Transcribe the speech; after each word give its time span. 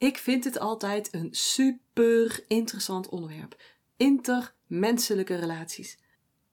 Ik 0.00 0.18
vind 0.18 0.44
het 0.44 0.58
altijd 0.58 1.14
een 1.14 1.28
super 1.30 2.44
interessant 2.46 3.08
onderwerp. 3.08 3.62
Intermenselijke 3.96 5.34
relaties. 5.34 5.98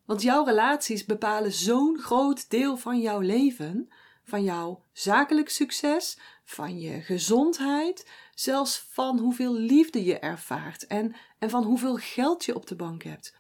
Want 0.06 0.22
jouw 0.22 0.44
relaties 0.44 1.06
bepalen 1.06 1.52
zo'n 1.52 2.00
groot 2.00 2.50
deel 2.50 2.78
van 2.78 3.00
jouw 3.00 3.20
leven, 3.20 3.90
van 4.24 4.44
jouw 4.44 4.84
zakelijk 4.94 5.50
succes, 5.50 6.18
van 6.44 6.80
je 6.80 7.02
gezondheid, 7.02 8.10
zelfs 8.34 8.88
van 8.90 9.20
hoeveel 9.20 9.54
liefde 9.54 10.04
je 10.04 10.20
ervaart 10.20 10.88
en, 10.88 11.16
en 11.40 11.50
van 11.50 11.64
hoeveel 11.64 11.96
geld 11.96 12.46
je 12.46 12.56
op 12.56 12.68
de 12.68 12.76
bank 12.76 13.04
hebt. 13.04 13.36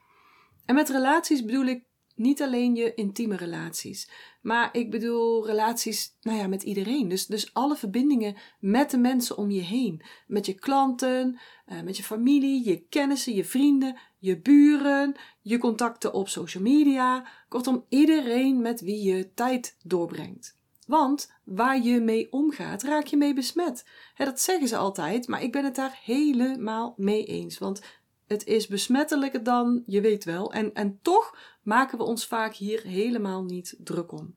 En 0.65 0.75
met 0.75 0.89
relaties 0.89 1.45
bedoel 1.45 1.65
ik 1.65 1.83
niet 2.15 2.41
alleen 2.41 2.75
je 2.75 2.93
intieme 2.93 3.35
relaties, 3.35 4.09
maar 4.47 4.69
ik 4.71 4.91
bedoel 4.91 5.45
relaties 5.45 6.17
nou 6.21 6.37
ja, 6.37 6.47
met 6.47 6.63
iedereen. 6.63 7.07
Dus, 7.07 7.25
dus 7.25 7.53
alle 7.53 7.75
verbindingen 7.75 8.35
met 8.59 8.91
de 8.91 8.97
mensen 8.97 9.37
om 9.37 9.51
je 9.51 9.61
heen. 9.61 10.01
Met 10.27 10.45
je 10.45 10.53
klanten, 10.53 11.39
eh, 11.65 11.81
met 11.81 11.97
je 11.97 12.03
familie, 12.03 12.65
je 12.65 12.85
kennissen, 12.89 13.33
je 13.33 13.45
vrienden, 13.45 13.97
je 14.17 14.39
buren, 14.39 15.15
je 15.41 15.57
contacten 15.57 16.13
op 16.13 16.29
social 16.29 16.63
media. 16.63 17.27
Kortom, 17.49 17.85
iedereen 17.89 18.61
met 18.61 18.81
wie 18.81 19.03
je 19.03 19.33
tijd 19.33 19.77
doorbrengt. 19.83 20.57
Want 20.85 21.33
waar 21.43 21.81
je 21.81 21.99
mee 21.99 22.31
omgaat, 22.31 22.83
raak 22.83 23.05
je 23.05 23.17
mee 23.17 23.33
besmet. 23.33 23.85
dat 24.17 24.39
zeggen 24.39 24.67
ze 24.67 24.77
altijd, 24.77 25.27
maar 25.27 25.43
ik 25.43 25.51
ben 25.51 25.63
het 25.63 25.75
daar 25.75 25.99
helemaal 26.03 26.93
mee 26.97 27.25
eens. 27.25 27.57
Want 27.57 27.81
het 28.27 28.45
is 28.45 28.67
besmettelijker 28.67 29.43
dan 29.43 29.83
je 29.85 30.01
weet 30.01 30.23
wel. 30.23 30.53
En, 30.53 30.73
en 30.73 30.99
toch 31.01 31.37
maken 31.63 31.97
we 31.97 32.03
ons 32.03 32.27
vaak 32.27 32.55
hier 32.55 32.81
helemaal 32.83 33.43
niet 33.43 33.75
druk 33.79 34.11
om. 34.11 34.35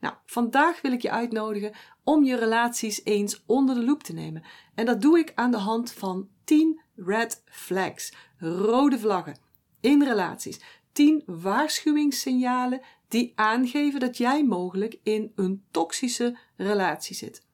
Nou, 0.00 0.14
vandaag 0.26 0.80
wil 0.80 0.92
ik 0.92 1.02
je 1.02 1.10
uitnodigen 1.10 1.72
om 2.04 2.24
je 2.24 2.36
relaties 2.36 3.04
eens 3.04 3.42
onder 3.46 3.74
de 3.74 3.84
loep 3.84 4.02
te 4.02 4.12
nemen. 4.12 4.44
En 4.74 4.86
dat 4.86 5.00
doe 5.00 5.18
ik 5.18 5.32
aan 5.34 5.50
de 5.50 5.56
hand 5.56 5.92
van 5.92 6.28
10 6.44 6.80
red 6.94 7.42
flags, 7.44 8.12
rode 8.38 8.98
vlaggen 8.98 9.38
in 9.80 10.02
relaties. 10.02 10.60
10 10.92 11.22
waarschuwingssignalen 11.26 12.80
die 13.08 13.32
aangeven 13.34 14.00
dat 14.00 14.16
jij 14.16 14.44
mogelijk 14.44 14.98
in 15.02 15.32
een 15.34 15.64
toxische 15.70 16.38
relatie 16.56 17.16
zit. 17.16 17.46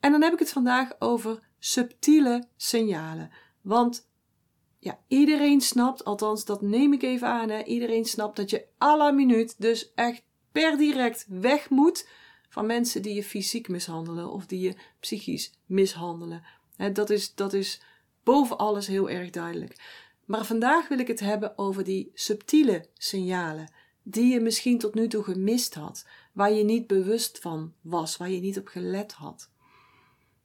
En 0.00 0.12
dan 0.12 0.22
heb 0.22 0.32
ik 0.32 0.38
het 0.38 0.52
vandaag 0.52 0.92
over 0.98 1.48
subtiele 1.58 2.48
signalen. 2.56 3.30
Want 3.62 4.08
ja, 4.78 5.00
iedereen 5.08 5.60
snapt, 5.60 6.04
althans 6.04 6.44
dat 6.44 6.62
neem 6.62 6.92
ik 6.92 7.02
even 7.02 7.28
aan, 7.28 7.48
hè, 7.48 7.62
iedereen 7.62 8.04
snapt 8.04 8.36
dat 8.36 8.50
je 8.50 8.66
la 8.78 9.10
minuut 9.10 9.60
dus 9.60 9.92
echt 9.94 10.22
per 10.56 10.76
direct 10.76 11.26
weg 11.28 11.70
moet 11.70 12.08
van 12.48 12.66
mensen 12.66 13.02
die 13.02 13.14
je 13.14 13.24
fysiek 13.24 13.68
mishandelen 13.68 14.30
of 14.32 14.46
die 14.46 14.60
je 14.60 14.74
psychisch 15.00 15.52
mishandelen. 15.66 16.42
Dat, 16.92 17.10
is, 17.10 17.34
dat 17.34 17.52
is 17.52 17.80
boven 18.22 18.58
alles 18.58 18.86
heel 18.86 19.10
erg 19.10 19.30
duidelijk. 19.30 19.76
Maar 20.24 20.44
vandaag 20.44 20.88
wil 20.88 20.98
ik 20.98 21.06
het 21.06 21.20
hebben 21.20 21.58
over 21.58 21.84
die 21.84 22.10
subtiele 22.14 22.88
signalen 22.94 23.72
die 24.02 24.32
je 24.32 24.40
misschien 24.40 24.78
tot 24.78 24.94
nu 24.94 25.08
toe 25.08 25.22
gemist 25.22 25.74
had, 25.74 26.06
waar 26.32 26.52
je 26.52 26.64
niet 26.64 26.86
bewust 26.86 27.38
van 27.38 27.72
was, 27.80 28.16
waar 28.16 28.30
je 28.30 28.40
niet 28.40 28.58
op 28.58 28.68
gelet 28.68 29.12
had. 29.12 29.50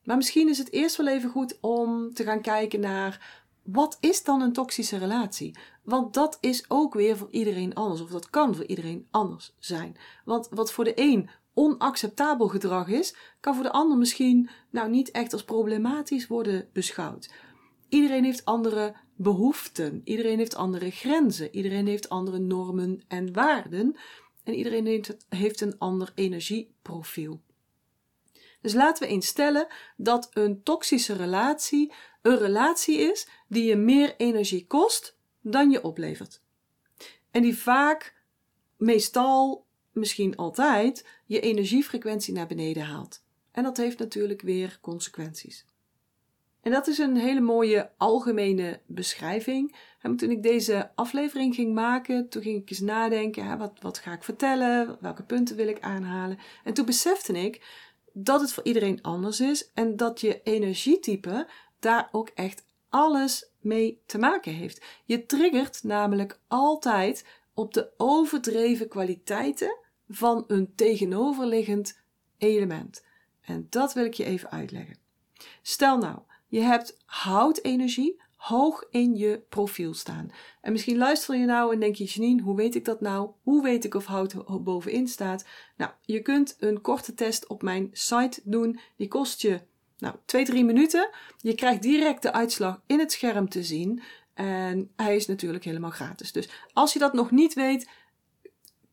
Maar 0.03 0.17
misschien 0.17 0.49
is 0.49 0.57
het 0.57 0.71
eerst 0.71 0.95
wel 0.95 1.07
even 1.07 1.29
goed 1.29 1.57
om 1.61 2.13
te 2.13 2.23
gaan 2.23 2.41
kijken 2.41 2.79
naar 2.79 3.40
wat 3.63 3.97
is 3.99 4.23
dan 4.23 4.41
een 4.41 4.53
toxische 4.53 4.97
relatie? 4.97 5.57
Want 5.83 6.13
dat 6.13 6.37
is 6.41 6.65
ook 6.67 6.93
weer 6.93 7.17
voor 7.17 7.31
iedereen 7.31 7.73
anders, 7.73 8.01
of 8.01 8.09
dat 8.09 8.29
kan 8.29 8.55
voor 8.55 8.65
iedereen 8.65 9.07
anders 9.11 9.55
zijn. 9.59 9.97
Want 10.25 10.47
wat 10.49 10.71
voor 10.71 10.83
de 10.83 10.93
een 10.95 11.29
onacceptabel 11.53 12.47
gedrag 12.47 12.87
is, 12.87 13.15
kan 13.39 13.55
voor 13.55 13.63
de 13.63 13.71
ander 13.71 13.97
misschien 13.97 14.49
nou 14.69 14.89
niet 14.89 15.11
echt 15.11 15.33
als 15.33 15.43
problematisch 15.43 16.27
worden 16.27 16.69
beschouwd. 16.73 17.33
Iedereen 17.89 18.23
heeft 18.23 18.45
andere 18.45 18.95
behoeften, 19.15 20.01
iedereen 20.03 20.37
heeft 20.37 20.55
andere 20.55 20.91
grenzen, 20.91 21.55
iedereen 21.55 21.87
heeft 21.87 22.09
andere 22.09 22.39
normen 22.39 23.03
en 23.07 23.33
waarden 23.33 23.95
en 24.43 24.53
iedereen 24.53 24.85
heeft, 24.85 25.17
heeft 25.29 25.61
een 25.61 25.77
ander 25.77 26.11
energieprofiel. 26.15 27.41
Dus 28.61 28.73
laten 28.73 29.07
we 29.07 29.13
eens 29.13 29.27
stellen 29.27 29.67
dat 29.97 30.29
een 30.33 30.63
toxische 30.63 31.13
relatie 31.13 31.93
een 32.21 32.37
relatie 32.37 32.97
is 32.97 33.27
die 33.47 33.63
je 33.63 33.75
meer 33.75 34.15
energie 34.17 34.67
kost 34.67 35.17
dan 35.41 35.69
je 35.69 35.83
oplevert. 35.83 36.41
En 37.31 37.41
die 37.41 37.57
vaak, 37.57 38.15
meestal, 38.77 39.65
misschien 39.91 40.35
altijd, 40.35 41.05
je 41.25 41.39
energiefrequentie 41.39 42.33
naar 42.33 42.47
beneden 42.47 42.83
haalt. 42.83 43.23
En 43.51 43.63
dat 43.63 43.77
heeft 43.77 43.99
natuurlijk 43.99 44.41
weer 44.41 44.77
consequenties. 44.81 45.65
En 46.61 46.71
dat 46.71 46.87
is 46.87 46.97
een 46.97 47.15
hele 47.15 47.41
mooie 47.41 47.89
algemene 47.97 48.81
beschrijving. 48.85 49.75
En 50.01 50.15
toen 50.15 50.31
ik 50.31 50.43
deze 50.43 50.91
aflevering 50.95 51.55
ging 51.55 51.73
maken, 51.73 52.29
toen 52.29 52.41
ging 52.41 52.61
ik 52.61 52.69
eens 52.69 52.79
nadenken, 52.79 53.45
hè, 53.45 53.57
wat, 53.57 53.77
wat 53.79 53.97
ga 53.97 54.13
ik 54.13 54.23
vertellen, 54.23 54.97
welke 54.99 55.23
punten 55.23 55.55
wil 55.55 55.67
ik 55.67 55.79
aanhalen. 55.79 56.37
En 56.63 56.73
toen 56.73 56.85
besefte 56.85 57.33
ik 57.33 57.65
dat 58.13 58.41
het 58.41 58.53
voor 58.53 58.63
iedereen 58.63 59.01
anders 59.01 59.39
is 59.39 59.71
en 59.73 59.95
dat 59.95 60.21
je 60.21 60.41
energietype 60.43 61.47
daar 61.81 62.09
ook 62.11 62.29
echt 62.29 62.65
alles 62.89 63.49
mee 63.59 64.01
te 64.05 64.17
maken 64.17 64.53
heeft. 64.53 64.85
Je 65.05 65.25
triggert 65.25 65.83
namelijk 65.83 66.39
altijd 66.47 67.25
op 67.53 67.73
de 67.73 67.89
overdreven 67.97 68.87
kwaliteiten 68.87 69.77
van 70.07 70.43
een 70.47 70.75
tegenoverliggend 70.75 71.99
element. 72.37 73.05
En 73.41 73.67
dat 73.69 73.93
wil 73.93 74.05
ik 74.05 74.13
je 74.13 74.25
even 74.25 74.51
uitleggen. 74.51 74.97
Stel 75.61 75.97
nou, 75.97 76.19
je 76.47 76.59
hebt 76.59 76.97
houtenergie 77.05 78.21
hoog 78.41 78.85
in 78.89 79.15
je 79.15 79.43
profiel 79.49 79.93
staan. 79.93 80.31
En 80.61 80.71
misschien 80.71 80.97
luister 80.97 81.35
je 81.35 81.45
nou 81.45 81.73
en 81.73 81.79
denk 81.79 81.95
je, 81.95 82.03
Janine, 82.03 82.41
hoe 82.41 82.55
weet 82.55 82.75
ik 82.75 82.85
dat 82.85 83.01
nou? 83.01 83.29
Hoe 83.43 83.63
weet 83.63 83.85
ik 83.85 83.93
of 83.93 84.05
hout 84.05 84.63
bovenin 84.63 85.07
staat? 85.07 85.45
Nou, 85.77 85.91
je 86.01 86.21
kunt 86.21 86.55
een 86.59 86.81
korte 86.81 87.13
test 87.13 87.47
op 87.47 87.61
mijn 87.61 87.89
site 87.91 88.41
doen. 88.43 88.79
Die 88.95 89.07
kost 89.07 89.41
je 89.41 89.61
nou, 90.01 90.15
twee, 90.25 90.45
drie 90.45 90.65
minuten. 90.65 91.09
Je 91.37 91.55
krijgt 91.55 91.81
direct 91.81 92.21
de 92.21 92.33
uitslag 92.33 92.81
in 92.85 92.99
het 92.99 93.11
scherm 93.11 93.49
te 93.49 93.63
zien. 93.63 94.01
En 94.33 94.91
hij 94.95 95.15
is 95.15 95.27
natuurlijk 95.27 95.63
helemaal 95.63 95.89
gratis. 95.89 96.31
Dus 96.31 96.49
als 96.73 96.93
je 96.93 96.99
dat 96.99 97.13
nog 97.13 97.31
niet 97.31 97.53
weet, 97.53 97.89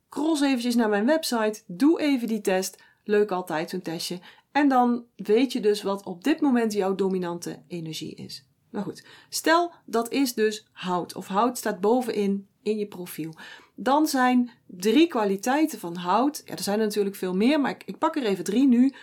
cross 0.08 0.42
eventjes 0.42 0.74
naar 0.74 0.88
mijn 0.88 1.06
website. 1.06 1.62
Doe 1.66 2.00
even 2.00 2.28
die 2.28 2.40
test. 2.40 2.82
Leuk 3.04 3.30
altijd 3.30 3.70
zo'n 3.70 3.82
testje. 3.82 4.20
En 4.52 4.68
dan 4.68 5.04
weet 5.16 5.52
je 5.52 5.60
dus 5.60 5.82
wat 5.82 6.04
op 6.04 6.24
dit 6.24 6.40
moment 6.40 6.72
jouw 6.72 6.94
dominante 6.94 7.62
energie 7.68 8.14
is. 8.14 8.46
Nou 8.70 8.84
goed, 8.84 9.04
stel 9.28 9.72
dat 9.84 10.10
is 10.10 10.34
dus 10.34 10.66
hout. 10.72 11.14
Of 11.14 11.26
hout 11.26 11.58
staat 11.58 11.80
bovenin 11.80 12.48
in 12.62 12.78
je 12.78 12.86
profiel. 12.86 13.34
Dan 13.74 14.06
zijn 14.06 14.50
drie 14.66 15.06
kwaliteiten 15.06 15.78
van 15.78 15.96
hout. 15.96 16.42
Ja, 16.44 16.52
er 16.52 16.62
zijn 16.62 16.78
er 16.78 16.86
natuurlijk 16.86 17.16
veel 17.16 17.34
meer, 17.34 17.60
maar 17.60 17.70
ik, 17.70 17.82
ik 17.84 17.98
pak 17.98 18.16
er 18.16 18.24
even 18.24 18.44
drie 18.44 18.66
nu. 18.66 18.94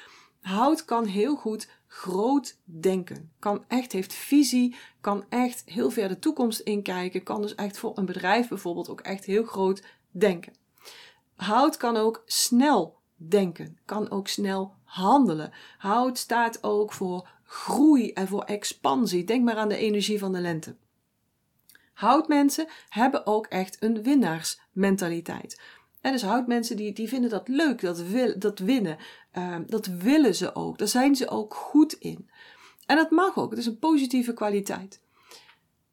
Hout 0.46 0.86
kan 0.86 1.06
heel 1.06 1.36
goed 1.36 1.70
groot 1.88 2.58
denken. 2.64 3.32
Kan 3.40 3.64
echt, 3.68 3.92
heeft 3.92 4.14
visie, 4.14 4.76
kan 5.02 5.26
echt 5.30 5.64
heel 5.66 5.90
ver 5.90 6.08
de 6.08 6.20
toekomst 6.20 6.60
inkijken. 6.60 7.24
Kan 7.24 7.42
dus 7.42 7.56
echt 7.56 7.78
voor 7.78 7.98
een 7.98 8.06
bedrijf 8.06 8.48
bijvoorbeeld 8.48 8.90
ook 8.90 9.02
echt 9.02 9.26
heel 9.26 9.44
groot 9.44 9.84
denken. 10.12 10.54
Hout 11.36 11.78
kan 11.78 11.98
ook 11.98 12.24
snel 12.26 13.00
denken, 13.16 13.78
kan 13.86 14.10
ook 14.10 14.28
snel 14.28 14.74
handelen. 14.84 15.52
Hout 15.78 16.18
staat 16.18 16.64
ook 16.64 16.94
voor 16.94 17.30
groei 17.44 18.12
en 18.12 18.28
voor 18.28 18.44
expansie. 18.44 19.24
Denk 19.24 19.44
maar 19.44 19.58
aan 19.58 19.70
de 19.70 19.78
energie 19.78 20.20
van 20.20 20.34
de 20.34 20.42
lente. 20.42 20.76
Houtmensen 21.94 22.68
hebben 22.90 23.26
ook 23.26 23.46
echt 23.46 23.84
een 23.84 24.04
winnaarsmentaliteit. 24.04 25.60
En 26.06 26.12
dus 26.12 26.22
houtmensen 26.22 26.78
die, 26.78 26.94
die 26.94 27.08
vinden 27.08 27.30
dat 27.30 27.48
leuk, 27.48 27.82
dat, 27.82 28.04
dat 28.38 28.60
winnen. 28.60 28.98
Uh, 29.38 29.56
dat 29.68 29.86
willen 29.86 30.36
ze 30.36 30.56
ook. 30.56 30.78
Daar 30.78 30.88
zijn 30.88 31.16
ze 31.16 31.30
ook 31.30 31.54
goed 31.54 31.94
in. 31.94 32.30
En 32.86 32.96
dat 32.96 33.12
mag 33.12 33.38
ook. 33.38 33.50
Het 33.50 33.60
is 33.60 33.66
een 33.66 33.80
positieve 33.80 34.34
kwaliteit. 34.34 35.02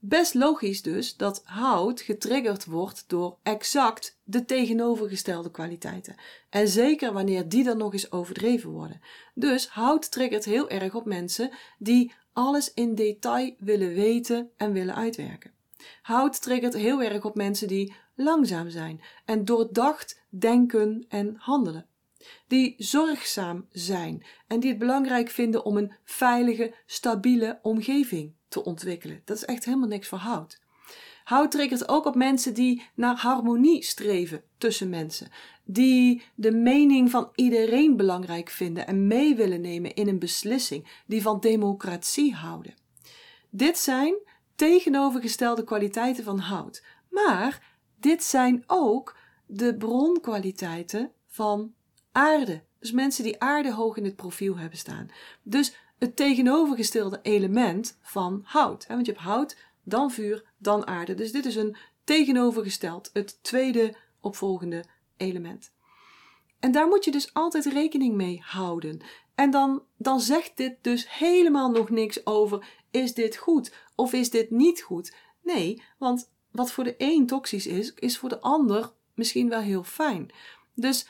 Best 0.04 0.34
logisch 0.34 0.82
dus 0.82 1.16
dat 1.16 1.42
hout 1.44 2.00
getriggerd 2.00 2.64
wordt 2.64 3.04
door 3.06 3.36
exact 3.42 4.18
de 4.24 4.44
tegenovergestelde 4.44 5.50
kwaliteiten. 5.50 6.14
En 6.50 6.68
zeker 6.68 7.12
wanneer 7.12 7.48
die 7.48 7.64
dan 7.64 7.76
nog 7.76 7.92
eens 7.92 8.12
overdreven 8.12 8.70
worden. 8.70 9.00
Dus 9.34 9.68
hout 9.68 10.10
triggert 10.10 10.44
heel 10.44 10.68
erg 10.68 10.94
op 10.94 11.04
mensen 11.04 11.50
die 11.78 12.12
alles 12.32 12.74
in 12.74 12.94
detail 12.94 13.54
willen 13.58 13.94
weten 13.94 14.50
en 14.56 14.72
willen 14.72 14.94
uitwerken. 14.94 15.52
Hout 16.02 16.42
triggert 16.42 16.74
heel 16.74 17.02
erg 17.02 17.24
op 17.24 17.34
mensen 17.34 17.68
die 17.68 17.94
langzaam 18.14 18.70
zijn 18.70 19.00
en 19.24 19.44
doordacht 19.44 20.22
denken 20.28 21.04
en 21.08 21.34
handelen. 21.38 21.86
Die 22.46 22.74
zorgzaam 22.78 23.66
zijn 23.70 24.24
en 24.46 24.60
die 24.60 24.70
het 24.70 24.78
belangrijk 24.78 25.30
vinden 25.30 25.64
om 25.64 25.76
een 25.76 25.92
veilige, 26.04 26.74
stabiele 26.86 27.58
omgeving 27.62 28.34
te 28.48 28.64
ontwikkelen. 28.64 29.22
Dat 29.24 29.36
is 29.36 29.44
echt 29.44 29.64
helemaal 29.64 29.88
niks 29.88 30.08
voor 30.08 30.18
hout. 30.18 30.60
Hout 31.24 31.50
triggert 31.50 31.88
ook 31.88 32.06
op 32.06 32.14
mensen 32.14 32.54
die 32.54 32.82
naar 32.94 33.16
harmonie 33.16 33.82
streven 33.82 34.42
tussen 34.58 34.88
mensen. 34.88 35.28
Die 35.64 36.22
de 36.34 36.52
mening 36.52 37.10
van 37.10 37.30
iedereen 37.34 37.96
belangrijk 37.96 38.50
vinden 38.50 38.86
en 38.86 39.06
mee 39.06 39.34
willen 39.34 39.60
nemen 39.60 39.94
in 39.94 40.08
een 40.08 40.18
beslissing. 40.18 41.02
Die 41.06 41.22
van 41.22 41.40
democratie 41.40 42.34
houden. 42.34 42.74
Dit 43.50 43.78
zijn 43.78 44.14
tegenovergestelde 44.54 45.64
kwaliteiten 45.64 46.24
van 46.24 46.38
hout. 46.38 46.84
Maar 47.10 47.76
dit 48.00 48.24
zijn 48.24 48.64
ook 48.66 49.16
de 49.46 49.76
bronkwaliteiten 49.76 51.12
van 51.26 51.74
aarde. 52.12 52.62
Dus 52.78 52.92
mensen 52.92 53.24
die 53.24 53.40
aarde 53.40 53.72
hoog 53.72 53.96
in 53.96 54.04
het 54.04 54.16
profiel 54.16 54.58
hebben 54.58 54.78
staan. 54.78 55.10
Dus 55.42 55.76
het 55.98 56.16
tegenovergestelde 56.16 57.18
element 57.22 57.98
van 58.00 58.40
hout. 58.44 58.86
Want 58.88 59.06
je 59.06 59.12
hebt 59.12 59.24
hout, 59.24 59.56
dan 59.82 60.10
vuur, 60.10 60.44
dan 60.58 60.86
aarde. 60.86 61.14
Dus 61.14 61.32
dit 61.32 61.44
is 61.44 61.56
een 61.56 61.76
tegenovergesteld, 62.04 63.10
het 63.12 63.42
tweede 63.42 63.94
opvolgende 64.20 64.84
element. 65.16 65.72
En 66.60 66.72
daar 66.72 66.86
moet 66.86 67.04
je 67.04 67.10
dus 67.10 67.34
altijd 67.34 67.66
rekening 67.66 68.14
mee 68.14 68.40
houden. 68.44 69.00
En 69.34 69.50
dan, 69.50 69.82
dan 69.96 70.20
zegt 70.20 70.56
dit 70.56 70.76
dus 70.80 71.10
helemaal 71.10 71.70
nog 71.70 71.90
niks 71.90 72.26
over: 72.26 72.66
is 72.90 73.14
dit 73.14 73.36
goed 73.36 73.74
of 73.94 74.12
is 74.12 74.30
dit 74.30 74.50
niet 74.50 74.82
goed? 74.82 75.14
Nee, 75.42 75.82
want 75.98 76.30
wat 76.50 76.72
voor 76.72 76.84
de 76.84 76.94
een 76.98 77.26
toxisch 77.26 77.66
is, 77.66 77.94
is 77.94 78.18
voor 78.18 78.28
de 78.28 78.40
ander 78.40 78.92
misschien 79.14 79.48
wel 79.48 79.60
heel 79.60 79.84
fijn. 79.84 80.30
Dus 80.74 81.06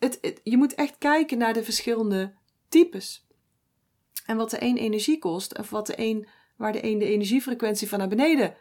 het, 0.00 0.40
je 0.44 0.56
moet 0.56 0.74
echt 0.74 0.98
kijken 0.98 1.38
naar 1.38 1.52
de 1.52 1.64
verschillende 1.64 2.34
types. 2.68 3.26
En 4.26 4.36
wat 4.36 4.50
de 4.50 4.62
een 4.62 4.76
energie 4.76 5.18
kost, 5.18 5.58
of 5.58 5.70
wat 5.70 5.86
de 5.86 5.94
een, 5.96 6.28
waar 6.56 6.72
de 6.72 6.84
een 6.84 6.98
de 6.98 7.04
energiefrequentie 7.04 7.88
van 7.88 7.98
naar 7.98 8.08
beneden 8.08 8.56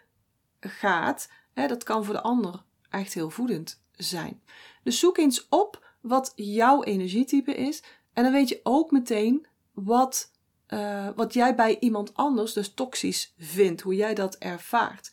gaat, 0.60 1.30
hè, 1.54 1.68
dat 1.68 1.84
kan 1.84 2.06
voor 2.06 2.14
de 2.14 2.22
ander 2.22 2.64
echt 2.90 3.14
heel 3.14 3.30
voedend 3.30 3.84
zijn. 3.96 4.42
Dus 4.84 5.00
zoek 5.00 5.18
eens 5.18 5.48
op 5.50 5.88
wat 6.02 6.32
jouw 6.36 6.84
energietype 6.84 7.56
is. 7.56 7.84
En 8.14 8.24
dan 8.24 8.32
weet 8.32 8.50
je 8.50 8.60
ook 8.64 8.92
meteen 8.92 9.48
wat, 9.74 10.32
uh, 10.68 11.08
wat 11.16 11.34
jij 11.34 11.56
bij 11.56 11.80
iemand 11.80 12.14
anders 12.14 12.54
dus 12.54 12.74
toxisch 12.74 13.34
vindt, 13.38 13.82
hoe 13.82 13.96
jij 13.96 14.14
dat 14.14 14.36
ervaart. 14.36 15.12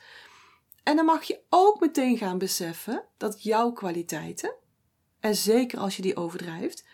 En 0.83 0.97
dan 0.97 1.05
mag 1.05 1.23
je 1.23 1.41
ook 1.49 1.81
meteen 1.81 2.19
gaan 2.19 2.39
beseffen 2.39 3.05
dat 3.17 3.43
jouw 3.43 3.73
kwaliteiten, 3.73 4.55
en 5.27 5.35
zeker 5.35 5.79
als 5.79 5.97
je 5.97 6.03
die 6.03 6.17
overdrijft, 6.17 6.85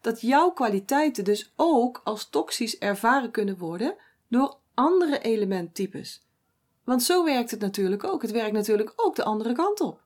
dat 0.00 0.20
jouw 0.20 0.50
kwaliteiten 0.50 1.24
dus 1.24 1.52
ook 1.56 2.00
als 2.04 2.28
toxisch 2.28 2.78
ervaren 2.78 3.30
kunnen 3.30 3.58
worden 3.58 3.96
door 4.28 4.56
andere 4.74 5.18
elementtypes. 5.18 6.26
Want 6.84 7.02
zo 7.02 7.24
werkt 7.24 7.50
het 7.50 7.60
natuurlijk 7.60 8.04
ook. 8.04 8.22
Het 8.22 8.30
werkt 8.30 8.52
natuurlijk 8.52 8.92
ook 8.96 9.16
de 9.16 9.24
andere 9.24 9.52
kant 9.52 9.80
op. 9.80 10.00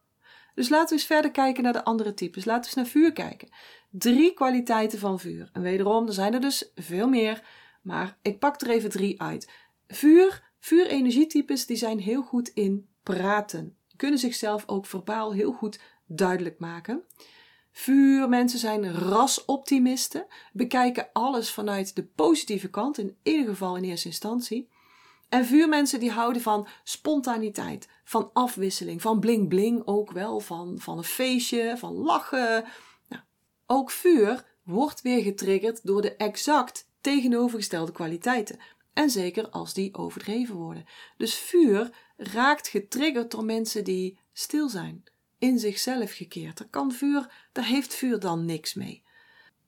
Dus 0.54 0.68
laten 0.68 0.88
we 0.88 0.94
eens 0.94 1.04
verder 1.04 1.30
kijken 1.30 1.62
naar 1.62 1.72
de 1.72 1.84
andere 1.84 2.14
types. 2.14 2.44
Laten 2.44 2.60
we 2.60 2.66
eens 2.66 2.76
naar 2.76 3.02
vuur 3.02 3.12
kijken. 3.12 3.48
Drie 3.90 4.34
kwaliteiten 4.34 4.98
van 4.98 5.20
vuur. 5.20 5.50
En 5.52 5.62
wederom, 5.62 6.06
er 6.06 6.12
zijn 6.12 6.34
er 6.34 6.40
dus 6.40 6.70
veel 6.74 7.08
meer, 7.08 7.42
maar 7.82 8.18
ik 8.22 8.38
pak 8.38 8.60
er 8.60 8.70
even 8.70 8.90
drie 8.90 9.22
uit. 9.22 9.50
Vuur, 9.88 10.42
vuurenergietypes, 10.58 11.66
die 11.66 11.76
zijn 11.76 11.98
heel 11.98 12.22
goed 12.22 12.48
in 12.48 12.88
praten. 13.02 13.76
Kunnen 13.96 14.18
zichzelf 14.18 14.62
ook 14.66 14.86
verbaal 14.86 15.32
heel 15.32 15.52
goed 15.52 15.80
duidelijk 16.06 16.58
maken. 16.58 17.02
Vuurmensen 17.78 18.58
zijn 18.58 18.92
rasoptimisten, 18.92 20.26
bekijken 20.52 21.08
alles 21.12 21.50
vanuit 21.50 21.96
de 21.96 22.04
positieve 22.04 22.70
kant, 22.70 22.98
in 22.98 23.16
ieder 23.22 23.46
geval 23.46 23.76
in 23.76 23.84
eerste 23.84 24.08
instantie. 24.08 24.68
En 25.28 25.44
vuurmensen 25.44 26.00
die 26.00 26.10
houden 26.10 26.42
van 26.42 26.66
spontaniteit, 26.84 27.88
van 28.04 28.30
afwisseling, 28.32 29.02
van 29.02 29.20
bling 29.20 29.48
bling 29.48 29.82
ook 29.84 30.10
wel, 30.10 30.40
van, 30.40 30.78
van 30.78 30.98
een 30.98 31.04
feestje, 31.04 31.74
van 31.78 31.92
lachen. 31.92 32.64
Nou, 33.08 33.22
ook 33.66 33.90
vuur 33.90 34.44
wordt 34.62 35.02
weer 35.02 35.22
getriggerd 35.22 35.80
door 35.82 36.02
de 36.02 36.16
exact 36.16 36.88
tegenovergestelde 37.00 37.92
kwaliteiten. 37.92 38.58
En 38.92 39.10
zeker 39.10 39.48
als 39.48 39.74
die 39.74 39.94
overdreven 39.94 40.54
worden. 40.54 40.84
Dus 41.16 41.34
vuur 41.34 41.90
raakt 42.16 42.68
getriggerd 42.68 43.30
door 43.30 43.44
mensen 43.44 43.84
die 43.84 44.18
stil 44.32 44.68
zijn, 44.68 45.04
in 45.38 45.58
zichzelf 45.58 46.12
gekeerd. 46.12 46.58
Er 46.58 46.68
kan 46.70 46.92
vuur, 46.92 47.48
daar 47.52 47.66
heeft 47.66 47.94
vuur 47.94 48.18
dan 48.18 48.44
niks 48.44 48.74
mee. 48.74 49.02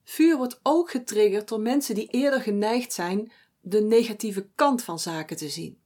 Vuur 0.04 0.36
wordt 0.36 0.60
ook 0.62 0.90
getriggerd 0.90 1.48
door 1.48 1.60
mensen 1.60 1.94
die 1.94 2.08
eerder 2.10 2.40
geneigd 2.40 2.92
zijn 2.92 3.32
de 3.60 3.82
negatieve 3.82 4.48
kant 4.54 4.82
van 4.82 4.98
zaken 4.98 5.36
te 5.36 5.48
zien. 5.48 5.78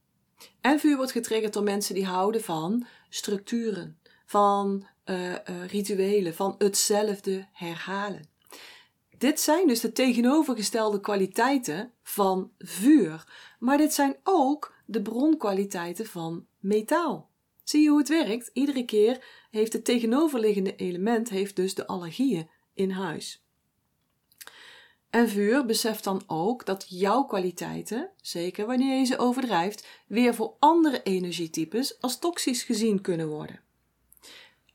En 0.61 0.79
vuur 0.79 0.95
wordt 0.95 1.11
getriggerd 1.11 1.53
door 1.53 1.63
mensen 1.63 1.95
die 1.95 2.05
houden 2.05 2.43
van 2.43 2.85
structuren, 3.09 3.99
van 4.25 4.87
uh, 5.05 5.31
uh, 5.31 5.37
rituelen, 5.67 6.35
van 6.35 6.55
hetzelfde 6.57 7.47
herhalen. 7.51 8.29
Dit 9.17 9.39
zijn 9.39 9.67
dus 9.67 9.79
de 9.79 9.91
tegenovergestelde 9.91 10.99
kwaliteiten 10.99 11.91
van 12.03 12.51
vuur, 12.57 13.27
maar 13.59 13.77
dit 13.77 13.93
zijn 13.93 14.15
ook 14.23 14.73
de 14.85 15.01
bronkwaliteiten 15.01 16.05
van 16.05 16.45
metaal. 16.59 17.29
Zie 17.63 17.81
je 17.81 17.89
hoe 17.89 17.99
het 17.99 18.09
werkt? 18.09 18.49
Iedere 18.53 18.85
keer 18.85 19.25
heeft 19.51 19.73
het 19.73 19.85
tegenoverliggende 19.85 20.75
element 20.75 21.29
heeft 21.29 21.55
dus 21.55 21.75
de 21.75 21.87
allergieën 21.87 22.49
in 22.73 22.91
huis. 22.91 23.45
En 25.09 25.29
vuur 25.29 25.65
beseft 25.65 26.03
dan 26.03 26.23
ook 26.27 26.65
dat 26.65 26.85
jouw 26.89 27.23
kwaliteiten, 27.23 28.11
zeker 28.21 28.65
wanneer 28.65 28.97
je 28.99 29.05
ze 29.05 29.17
overdrijft, 29.17 29.87
weer 30.07 30.35
voor 30.35 30.55
andere 30.59 31.03
energietypes 31.03 32.01
als 32.01 32.19
toxisch 32.19 32.63
gezien 32.63 33.01
kunnen 33.01 33.27
worden. 33.27 33.61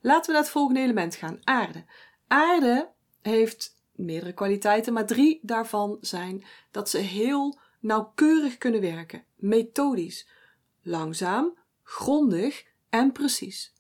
Laten 0.01 0.27
we 0.27 0.33
naar 0.33 0.43
het 0.43 0.51
volgende 0.51 0.81
element 0.81 1.15
gaan: 1.15 1.41
aarde. 1.45 1.85
Aarde 2.27 2.91
heeft 3.23 3.77
meerdere 3.93 4.33
kwaliteiten, 4.33 4.93
maar 4.93 5.07
drie 5.07 5.39
daarvan 5.43 5.99
zijn 6.01 6.45
dat 6.71 6.91
ze 6.91 6.99
heel 6.99 7.59
nauwkeurig 7.81 8.59
kunnen 8.59 8.81
werken, 8.81 9.25
methodisch, 9.37 10.29
langzaam, 10.83 11.59
grondig 11.83 12.65
en 12.91 13.13
precies. 13.13 13.73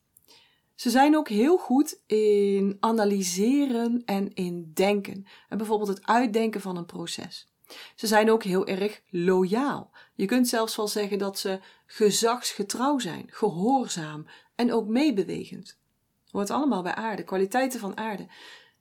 Ze 0.74 0.90
zijn 0.90 1.16
ook 1.16 1.28
heel 1.28 1.56
goed 1.56 2.00
in 2.06 2.76
analyseren 2.80 4.02
en 4.04 4.34
in 4.34 4.70
denken. 4.74 5.26
En 5.48 5.58
bijvoorbeeld 5.58 5.88
het 5.88 6.06
uitdenken 6.06 6.60
van 6.60 6.76
een 6.76 6.86
proces. 6.86 7.48
Ze 7.94 8.06
zijn 8.06 8.30
ook 8.30 8.42
heel 8.42 8.66
erg 8.66 9.02
loyaal. 9.10 9.90
Je 10.14 10.26
kunt 10.26 10.48
zelfs 10.48 10.76
wel 10.76 10.88
zeggen 10.88 11.18
dat 11.18 11.38
ze 11.38 11.60
gezagsgetrouw 11.86 12.98
zijn, 12.98 13.26
gehoorzaam 13.30 14.26
en 14.54 14.72
ook 14.72 14.86
meebewegend. 14.86 15.78
Hoort 16.30 16.50
allemaal 16.50 16.82
bij 16.82 16.94
aarde, 16.94 17.24
kwaliteiten 17.24 17.80
van 17.80 17.96
aarde. 17.96 18.26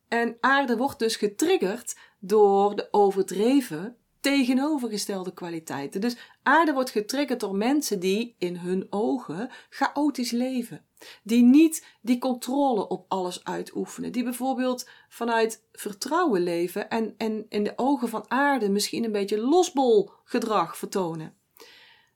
En 0.08 0.38
aarde 0.40 0.78
wordt 0.78 1.00
dus 1.00 1.16
getriggerd 1.16 1.98
door 2.20 2.76
de 2.76 2.88
overdreven 2.92 3.98
tegenovergestelde 4.28 5.34
kwaliteiten. 5.34 6.02
Dus 6.02 6.18
aarde 6.44 6.74
wordt 6.74 6.90
getriggerd 6.90 7.40
door 7.40 7.56
mensen 7.56 8.00
die 8.00 8.36
in 8.38 8.56
hun 8.56 8.88
ogen 8.90 9.50
chaotisch 9.70 10.32
leven. 10.32 10.86
Die 11.24 11.44
niet 11.44 11.86
die 12.02 12.18
controle 12.18 12.88
op 12.88 13.06
alles 13.08 13.44
uitoefenen. 13.44 14.12
Die 14.12 14.24
bijvoorbeeld 14.24 14.90
vanuit 15.10 15.64
vertrouwen 15.72 16.42
leven 16.42 16.90
en, 16.90 17.14
en 17.18 17.46
in 17.50 17.64
de 17.64 17.74
ogen 17.76 18.10
van 18.10 18.26
aarde 18.28 18.70
misschien 18.70 19.04
een 19.04 19.12
beetje 19.12 19.40
losbol 19.40 20.12
gedrag 20.24 20.78
vertonen. 20.78 21.34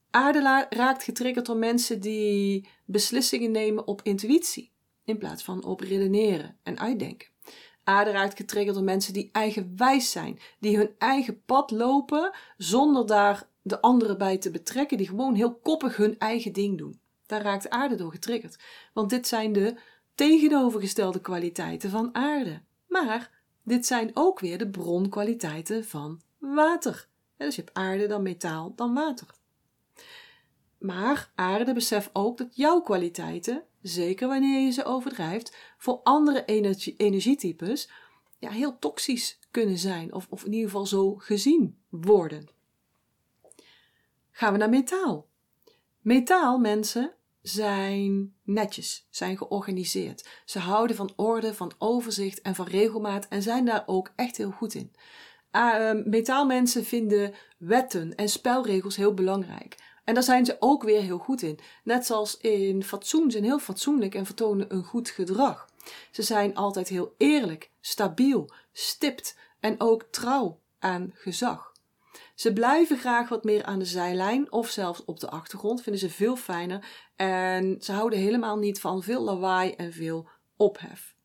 Aarde 0.10 0.68
raakt 0.70 1.04
getriggerd 1.04 1.46
door 1.46 1.58
mensen 1.58 2.02
die 2.02 2.68
beslissingen 2.86 3.52
nemen 3.52 3.88
op 3.88 4.02
intuïtie 4.04 4.72
in 5.06 5.18
plaats 5.18 5.44
van 5.44 5.64
op 5.64 5.80
redeneren 5.80 6.58
en 6.64 6.80
uitdenken. 6.80 7.31
Aarde 7.92 8.12
raakt 8.12 8.38
getriggerd 8.38 8.76
door 8.76 8.84
mensen 8.84 9.14
die 9.14 9.30
eigenwijs 9.32 10.12
zijn, 10.12 10.40
die 10.60 10.78
hun 10.78 10.96
eigen 10.98 11.44
pad 11.46 11.72
lopen 11.72 12.32
zonder 12.58 13.08
daar 13.08 13.48
de 13.62 13.82
anderen 13.82 14.18
bij 14.18 14.38
te 14.38 14.52
betrekken, 14.52 14.98
die 14.98 15.08
gewoon 15.08 15.36
heel 15.36 15.56
koppig 15.56 15.98
hun 15.98 16.20
eigen 16.20 16.54
ding 16.54 16.78
doen. 16.78 17.00
Daar 17.26 17.42
raakt 17.42 17.70
aarde 17.70 17.96
door 17.96 18.12
getriggerd. 18.12 18.60
Want 18.94 19.10
dit 19.10 19.28
zijn 19.28 19.54
de 19.54 19.76
tegenovergestelde 20.16 21.22
kwaliteiten 21.22 21.90
van 21.90 22.16
aarde. 22.16 22.62
Maar 22.88 23.32
dit 23.64 23.86
zijn 23.86 24.12
ook 24.14 24.40
weer 24.40 24.58
de 24.58 24.70
bronkwaliteiten 24.70 25.86
van 25.86 26.22
water. 26.38 27.08
Dus 27.38 27.56
je 27.56 27.62
hebt 27.62 27.78
aarde, 27.78 28.08
dan 28.08 28.22
metaal, 28.22 28.74
dan 28.76 28.94
water. 28.94 29.28
Maar 30.78 31.32
aarde 31.36 31.74
beseft 31.74 32.10
ook 32.14 32.38
dat 32.38 32.56
jouw 32.56 32.82
kwaliteiten, 32.82 33.64
zeker 33.82 34.28
wanneer 34.28 34.60
je 34.60 34.72
ze 34.72 34.84
overdrijft, 34.84 35.58
voor 35.78 36.00
andere 36.04 36.46
energie, 36.46 36.96
energietypes 36.98 37.90
ja, 38.40 38.50
heel 38.50 38.80
toxisch 38.80 39.40
kunnen 39.52 39.78
zijn. 39.78 40.14
Of, 40.14 40.28
of 40.30 40.44
in 40.44 40.54
ieder 40.54 40.70
geval 40.70 40.86
zo 40.86 41.16
gezien 41.16 41.78
worden. 41.90 42.50
Gaan 44.32 44.52
we 44.52 44.58
naar 44.58 44.70
metaal. 44.70 45.28
Metaal, 46.02 46.58
mensen, 46.58 47.14
zijn 47.42 48.34
netjes, 48.44 49.08
zijn 49.10 49.38
georganiseerd. 49.38 50.28
Ze 50.46 50.60
houden 50.60 50.96
van 50.96 51.14
orde, 51.16 51.54
van 51.54 51.74
overzicht 51.78 52.42
en 52.42 52.56
van 52.56 52.66
regelmaat 52.66 53.28
en 53.28 53.42
zijn 53.42 53.66
daar 53.66 53.84
ook 53.86 54.12
echt 54.16 54.38
heel 54.38 54.52
goed 54.52 54.74
in. 54.74 54.92
Uh, 55.52 55.92
metaalmensen 56.06 56.86
vinden 56.86 57.34
wetten 57.58 58.16
en 58.16 58.30
spelregels 58.30 58.96
heel 58.96 59.14
belangrijk. 59.14 59.76
En 60.04 60.14
daar 60.14 60.24
zijn 60.24 60.46
ze 60.46 60.58
ook 60.60 60.84
weer 60.84 61.02
heel 61.02 61.18
goed 61.18 61.42
in. 61.42 61.60
Net 61.84 62.06
zoals 62.06 62.38
in 62.38 62.84
fatsoen 62.84 63.32
zijn 63.32 63.44
heel 63.44 63.60
fatsoenlijk 63.60 64.16
en 64.16 64.26
vertonen 64.26 64.74
een 64.74 64.84
goed 64.84 65.10
gedrag. 65.10 65.70
Ze 66.12 66.22
zijn 66.22 66.56
altijd 66.56 66.88
heel 66.88 67.14
eerlijk, 67.18 67.72
stabiel, 67.82 68.50
stipt 68.72 69.38
en 69.60 69.80
ook 69.80 70.04
trouw 70.12 70.60
aan 70.80 71.12
gezag. 71.14 71.72
Ze 72.36 72.54
blijven 72.54 72.98
graag 72.98 73.30
wat 73.30 73.44
meer 73.44 73.64
aan 73.64 73.80
de 73.80 73.86
zijlijn 73.86 74.52
of 74.52 74.70
zelfs 74.70 75.06
op 75.06 75.20
de 75.20 75.30
achtergrond, 75.30 75.82
vinden 75.82 76.02
ze 76.02 76.10
veel 76.10 76.36
fijner. 76.36 76.86
En 77.16 77.78
ze 77.80 77.92
houden 77.92 78.20
helemaal 78.20 78.58
niet 78.58 78.80
van 78.80 79.04
veel 79.04 79.22
lawaai 79.22 79.72
en 79.72 79.94
veel 79.94 80.28
ophef. 80.56 81.16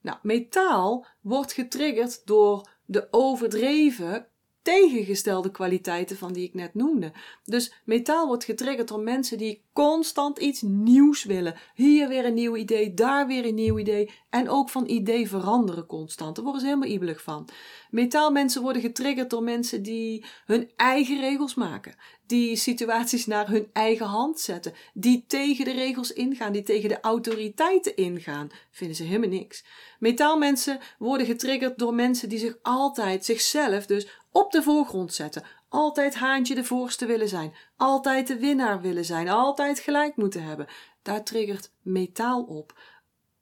Nou, 0.00 0.18
metaal 0.22 1.06
wordt 1.20 1.52
getriggerd 1.52 2.26
door 2.26 2.68
de 2.84 3.08
overdreven 3.10 4.28
tegengestelde 4.66 5.50
kwaliteiten 5.50 6.16
van 6.16 6.32
die 6.32 6.44
ik 6.44 6.54
net 6.54 6.74
noemde. 6.74 7.12
Dus 7.44 7.72
metaal 7.84 8.26
wordt 8.26 8.44
getriggerd 8.44 8.88
door 8.88 9.00
mensen 9.00 9.38
die 9.38 9.62
constant 9.72 10.38
iets 10.38 10.62
nieuws 10.62 11.24
willen. 11.24 11.54
Hier 11.74 12.08
weer 12.08 12.24
een 12.24 12.34
nieuw 12.34 12.56
idee, 12.56 12.94
daar 12.94 13.26
weer 13.26 13.44
een 13.44 13.54
nieuw 13.54 13.78
idee. 13.78 14.10
En 14.30 14.48
ook 14.48 14.70
van 14.70 14.88
idee 14.88 15.28
veranderen 15.28 15.86
constant. 15.86 16.34
Daar 16.34 16.44
worden 16.44 16.62
ze 16.62 16.68
helemaal 16.68 16.88
ibelig 16.88 17.22
van. 17.22 17.48
Metaalmensen 17.90 18.62
worden 18.62 18.82
getriggerd 18.82 19.30
door 19.30 19.42
mensen 19.42 19.82
die 19.82 20.24
hun 20.46 20.70
eigen 20.76 21.20
regels 21.20 21.54
maken. 21.54 21.94
Die 22.26 22.56
situaties 22.56 23.26
naar 23.26 23.48
hun 23.48 23.68
eigen 23.72 24.06
hand 24.06 24.40
zetten. 24.40 24.72
Die 24.94 25.24
tegen 25.26 25.64
de 25.64 25.72
regels 25.72 26.12
ingaan, 26.12 26.52
die 26.52 26.62
tegen 26.62 26.88
de 26.88 27.00
autoriteiten 27.00 27.96
ingaan. 27.96 28.50
Vinden 28.70 28.96
ze 28.96 29.02
helemaal 29.02 29.28
niks. 29.28 29.64
Metaalmensen 29.98 30.78
worden 30.98 31.26
getriggerd 31.26 31.78
door 31.78 31.94
mensen 31.94 32.28
die 32.28 32.38
zich 32.38 32.58
altijd 32.62 33.24
zichzelf 33.24 33.86
dus 33.86 34.08
op 34.36 34.52
de 34.52 34.62
voorgrond 34.62 35.14
zetten. 35.14 35.42
Altijd 35.68 36.14
haantje 36.14 36.54
de 36.54 36.64
voorste 36.64 37.06
willen 37.06 37.28
zijn. 37.28 37.54
Altijd 37.76 38.26
de 38.26 38.38
winnaar 38.38 38.80
willen 38.80 39.04
zijn. 39.04 39.28
Altijd 39.28 39.78
gelijk 39.78 40.16
moeten 40.16 40.42
hebben. 40.42 40.66
Daar 41.02 41.24
triggert 41.24 41.72
metaal 41.82 42.42
op. 42.42 42.78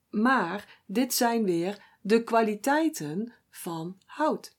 Maar 0.09 0.81
dit 0.85 1.13
zijn 1.13 1.43
weer 1.43 1.83
de 2.01 2.23
kwaliteiten 2.23 3.33
van 3.49 3.97
hout. 4.05 4.55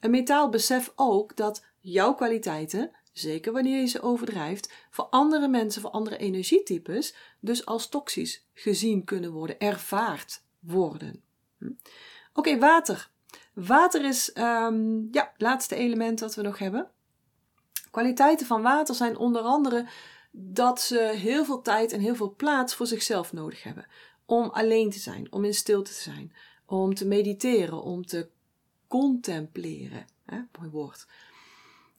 Een 0.00 0.10
metaal 0.10 0.48
beseft 0.48 0.92
ook 0.96 1.36
dat 1.36 1.64
jouw 1.80 2.14
kwaliteiten, 2.14 2.90
zeker 3.12 3.52
wanneer 3.52 3.80
je 3.80 3.86
ze 3.86 4.02
overdrijft, 4.02 4.72
voor 4.90 5.04
andere 5.04 5.48
mensen, 5.48 5.82
voor 5.82 5.90
andere 5.90 6.16
energietypes, 6.16 7.14
dus 7.40 7.66
als 7.66 7.88
toxisch 7.88 8.46
gezien 8.52 9.04
kunnen 9.04 9.32
worden, 9.32 9.58
ervaard 9.58 10.42
worden. 10.58 11.22
Hm? 11.58 11.70
Oké, 12.32 12.58
water. 12.58 13.10
Water 13.66 14.04
is 14.04 14.30
um, 14.34 15.08
ja, 15.10 15.30
het 15.32 15.42
laatste 15.42 15.74
element 15.74 16.18
dat 16.18 16.34
we 16.34 16.42
nog 16.42 16.58
hebben. 16.58 16.90
Kwaliteiten 17.90 18.46
van 18.46 18.62
water 18.62 18.94
zijn 18.94 19.16
onder 19.16 19.42
andere 19.42 19.86
dat 20.30 20.80
ze 20.80 20.98
heel 20.98 21.44
veel 21.44 21.62
tijd 21.62 21.92
en 21.92 22.00
heel 22.00 22.14
veel 22.14 22.34
plaats 22.34 22.74
voor 22.74 22.86
zichzelf 22.86 23.32
nodig 23.32 23.62
hebben. 23.62 23.86
Om 24.26 24.48
alleen 24.48 24.90
te 24.90 24.98
zijn, 24.98 25.32
om 25.32 25.44
in 25.44 25.54
stilte 25.54 25.92
te 25.92 26.00
zijn, 26.00 26.32
om 26.66 26.94
te 26.94 27.06
mediteren, 27.06 27.82
om 27.82 28.06
te 28.06 28.28
contempleren. 28.88 30.06
Hè, 30.24 30.38
mooi 30.58 30.70
woord. 30.70 31.06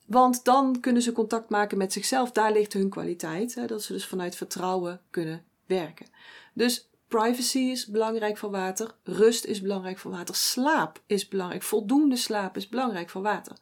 Want 0.05 0.43
dan 0.43 0.79
kunnen 0.79 1.01
ze 1.01 1.11
contact 1.11 1.49
maken 1.49 1.77
met 1.77 1.93
zichzelf. 1.93 2.31
Daar 2.31 2.51
ligt 2.51 2.73
hun 2.73 2.89
kwaliteit. 2.89 3.55
Hè, 3.55 3.65
dat 3.65 3.83
ze 3.83 3.93
dus 3.93 4.05
vanuit 4.05 4.35
vertrouwen 4.35 5.01
kunnen 5.09 5.45
werken. 5.65 6.05
Dus 6.53 6.89
Privacy 7.11 7.59
is 7.59 7.85
belangrijk 7.85 8.37
voor 8.37 8.51
water. 8.51 8.95
Rust 9.03 9.45
is 9.45 9.61
belangrijk 9.61 9.97
voor 9.97 10.11
water. 10.11 10.35
Slaap 10.35 11.01
is 11.05 11.27
belangrijk. 11.27 11.63
Voldoende 11.63 12.15
slaap 12.15 12.57
is 12.57 12.69
belangrijk 12.69 13.09
voor 13.09 13.21
water. 13.21 13.57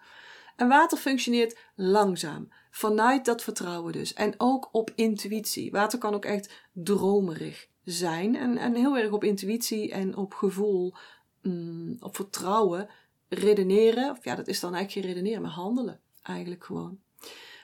En 0.56 0.68
water 0.68 0.98
functioneert 0.98 1.58
langzaam. 1.76 2.50
Vanuit 2.72 3.26
dat 3.26 3.44
vertrouwen 3.44 3.94
dus. 3.94 4.14
En 4.14 4.34
ook 4.38 4.70
op 4.72 4.92
intuïtie. 4.96 5.72
Water 5.72 6.00
kan 6.00 6.14
ook 6.14 6.26
echt 6.26 6.68
dromerig 6.74 7.68
zijn. 7.84 8.36
En, 8.36 8.58
en 8.58 8.76
heel 8.76 8.98
erg 8.98 9.12
op 9.12 9.24
intuïtie 9.24 9.92
en 9.92 10.16
op 10.16 10.34
gevoel, 10.34 10.94
mm, 11.42 11.98
op 12.00 12.16
vertrouwen 12.16 12.90
redeneren. 13.30 14.12
Of 14.12 14.24
ja, 14.24 14.36
dat 14.36 14.48
is 14.48 14.60
dan 14.60 14.74
eigenlijk 14.74 15.06
geen 15.06 15.16
redeneren, 15.16 15.42
maar 15.42 15.52
handelen. 15.52 16.00
Eigenlijk 16.22 16.64
gewoon. 16.64 17.00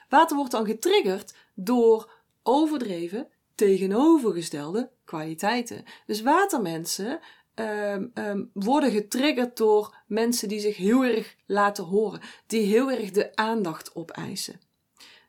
Water 0.08 0.36
wordt 0.36 0.52
dan 0.52 0.66
getriggerd 0.66 1.34
door 1.54 2.10
overdreven 2.42 3.28
tegenovergestelde 3.56 4.90
kwaliteiten. 5.04 5.84
Dus 6.06 6.22
watermensen 6.22 7.20
um, 7.54 8.10
um, 8.14 8.50
worden 8.52 8.90
getriggerd 8.90 9.56
door 9.56 9.96
mensen 10.06 10.48
die 10.48 10.60
zich 10.60 10.76
heel 10.76 11.04
erg 11.04 11.36
laten 11.46 11.84
horen, 11.84 12.20
die 12.46 12.62
heel 12.66 12.90
erg 12.90 13.10
de 13.10 13.36
aandacht 13.36 13.94
opeisen. 13.94 14.60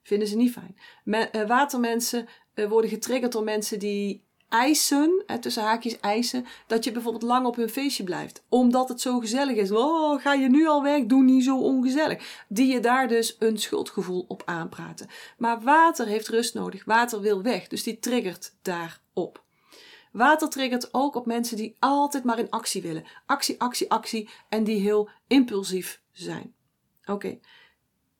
Vinden 0.03 0.27
ze 0.27 0.35
niet 0.35 0.51
fijn. 0.51 0.77
Me, 1.03 1.29
uh, 1.31 1.47
watermensen 1.47 2.27
uh, 2.55 2.69
worden 2.69 2.89
getriggerd 2.89 3.31
door 3.31 3.43
mensen 3.43 3.79
die 3.79 4.26
eisen, 4.49 5.23
tussen 5.39 5.63
haakjes 5.63 5.99
eisen, 5.99 6.45
dat 6.67 6.83
je 6.83 6.91
bijvoorbeeld 6.91 7.23
lang 7.23 7.45
op 7.45 7.55
hun 7.55 7.69
feestje 7.69 8.03
blijft. 8.03 8.43
Omdat 8.49 8.89
het 8.89 9.01
zo 9.01 9.19
gezellig 9.19 9.55
is. 9.55 9.71
Oh, 9.71 10.21
ga 10.21 10.33
je 10.33 10.49
nu 10.49 10.67
al 10.67 10.83
weg? 10.83 11.05
Doe 11.05 11.23
niet 11.23 11.43
zo 11.43 11.57
ongezellig. 11.57 12.45
Die 12.47 12.73
je 12.73 12.79
daar 12.79 13.07
dus 13.07 13.35
een 13.39 13.57
schuldgevoel 13.57 14.25
op 14.27 14.41
aanpraten. 14.45 15.07
Maar 15.37 15.61
water 15.61 16.07
heeft 16.07 16.27
rust 16.27 16.53
nodig. 16.53 16.85
Water 16.85 17.21
wil 17.21 17.41
weg. 17.41 17.67
Dus 17.67 17.83
die 17.83 17.99
triggert 17.99 18.53
daarop. 18.61 19.43
Water 20.11 20.49
triggert 20.49 20.93
ook 20.93 21.15
op 21.15 21.25
mensen 21.25 21.57
die 21.57 21.75
altijd 21.79 22.23
maar 22.23 22.39
in 22.39 22.49
actie 22.49 22.81
willen. 22.81 23.05
Actie, 23.25 23.59
actie, 23.61 23.91
actie. 23.91 24.29
En 24.49 24.63
die 24.63 24.79
heel 24.79 25.09
impulsief 25.27 26.01
zijn. 26.11 26.55
Oké. 27.05 27.39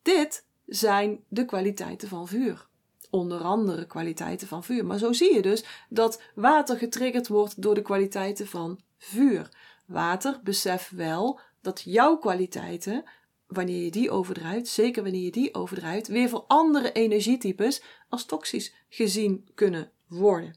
Dit 0.02 0.46
zijn 0.66 1.24
de 1.28 1.46
kwaliteiten 1.46 2.08
van 2.08 2.28
vuur 2.28 2.68
onder 3.10 3.42
andere 3.42 3.86
kwaliteiten 3.86 4.48
van 4.48 4.64
vuur. 4.64 4.86
Maar 4.86 4.98
zo 4.98 5.14
zie 5.14 5.34
je 5.34 5.42
dus 5.42 5.64
dat 5.90 6.22
water 6.36 6.78
getriggerd 6.78 7.28
wordt 7.28 7.62
door 7.62 7.76
de 7.76 7.82
kwaliteiten 7.82 8.48
van 8.48 8.80
vuur. 8.98 9.50
Water 9.86 10.40
besef 10.44 10.90
wel 10.96 11.40
dat 11.62 11.82
jouw 11.86 12.18
kwaliteiten, 12.18 13.04
wanneer 13.48 13.84
je 13.84 13.92
die 13.92 14.12
overdrijft, 14.12 14.68
zeker 14.68 15.04
wanneer 15.04 15.24
je 15.24 15.32
die 15.32 15.54
overdrijft, 15.54 16.08
weer 16.08 16.30
voor 16.30 16.44
andere 16.48 16.92
energietypes 16.92 17.82
als 18.10 18.26
toxisch 18.26 18.74
gezien 18.90 19.50
kunnen 19.56 19.92
worden. 20.08 20.56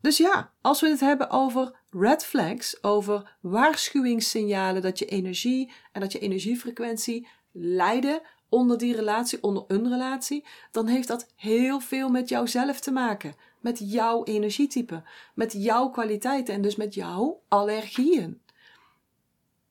Dus 0.00 0.16
ja, 0.16 0.52
als 0.60 0.80
we 0.80 0.88
het 0.88 1.00
hebben 1.00 1.30
over 1.30 1.78
red 1.90 2.24
flags, 2.24 2.82
over 2.82 3.36
waarschuwingssignalen 3.40 4.82
dat 4.82 4.98
je 4.98 5.04
energie 5.04 5.72
en 5.92 6.00
dat 6.00 6.12
je 6.12 6.18
energiefrequentie 6.18 7.28
lijden 7.52 8.22
onder 8.50 8.78
die 8.78 8.94
relatie, 8.94 9.42
onder 9.42 9.64
een 9.68 9.88
relatie, 9.88 10.44
dan 10.70 10.86
heeft 10.86 11.08
dat 11.08 11.26
heel 11.36 11.80
veel 11.80 12.08
met 12.08 12.28
jouzelf 12.28 12.80
te 12.80 12.90
maken. 12.90 13.34
Met 13.60 13.78
jouw 13.92 14.24
energietype, 14.24 15.02
met 15.34 15.52
jouw 15.52 15.88
kwaliteiten 15.88 16.54
en 16.54 16.62
dus 16.62 16.76
met 16.76 16.94
jouw 16.94 17.42
allergieën. 17.48 18.40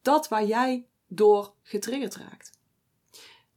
Dat 0.01 0.27
waar 0.27 0.45
jij 0.45 0.85
door 1.07 1.53
getriggerd 1.63 2.15
raakt. 2.15 2.51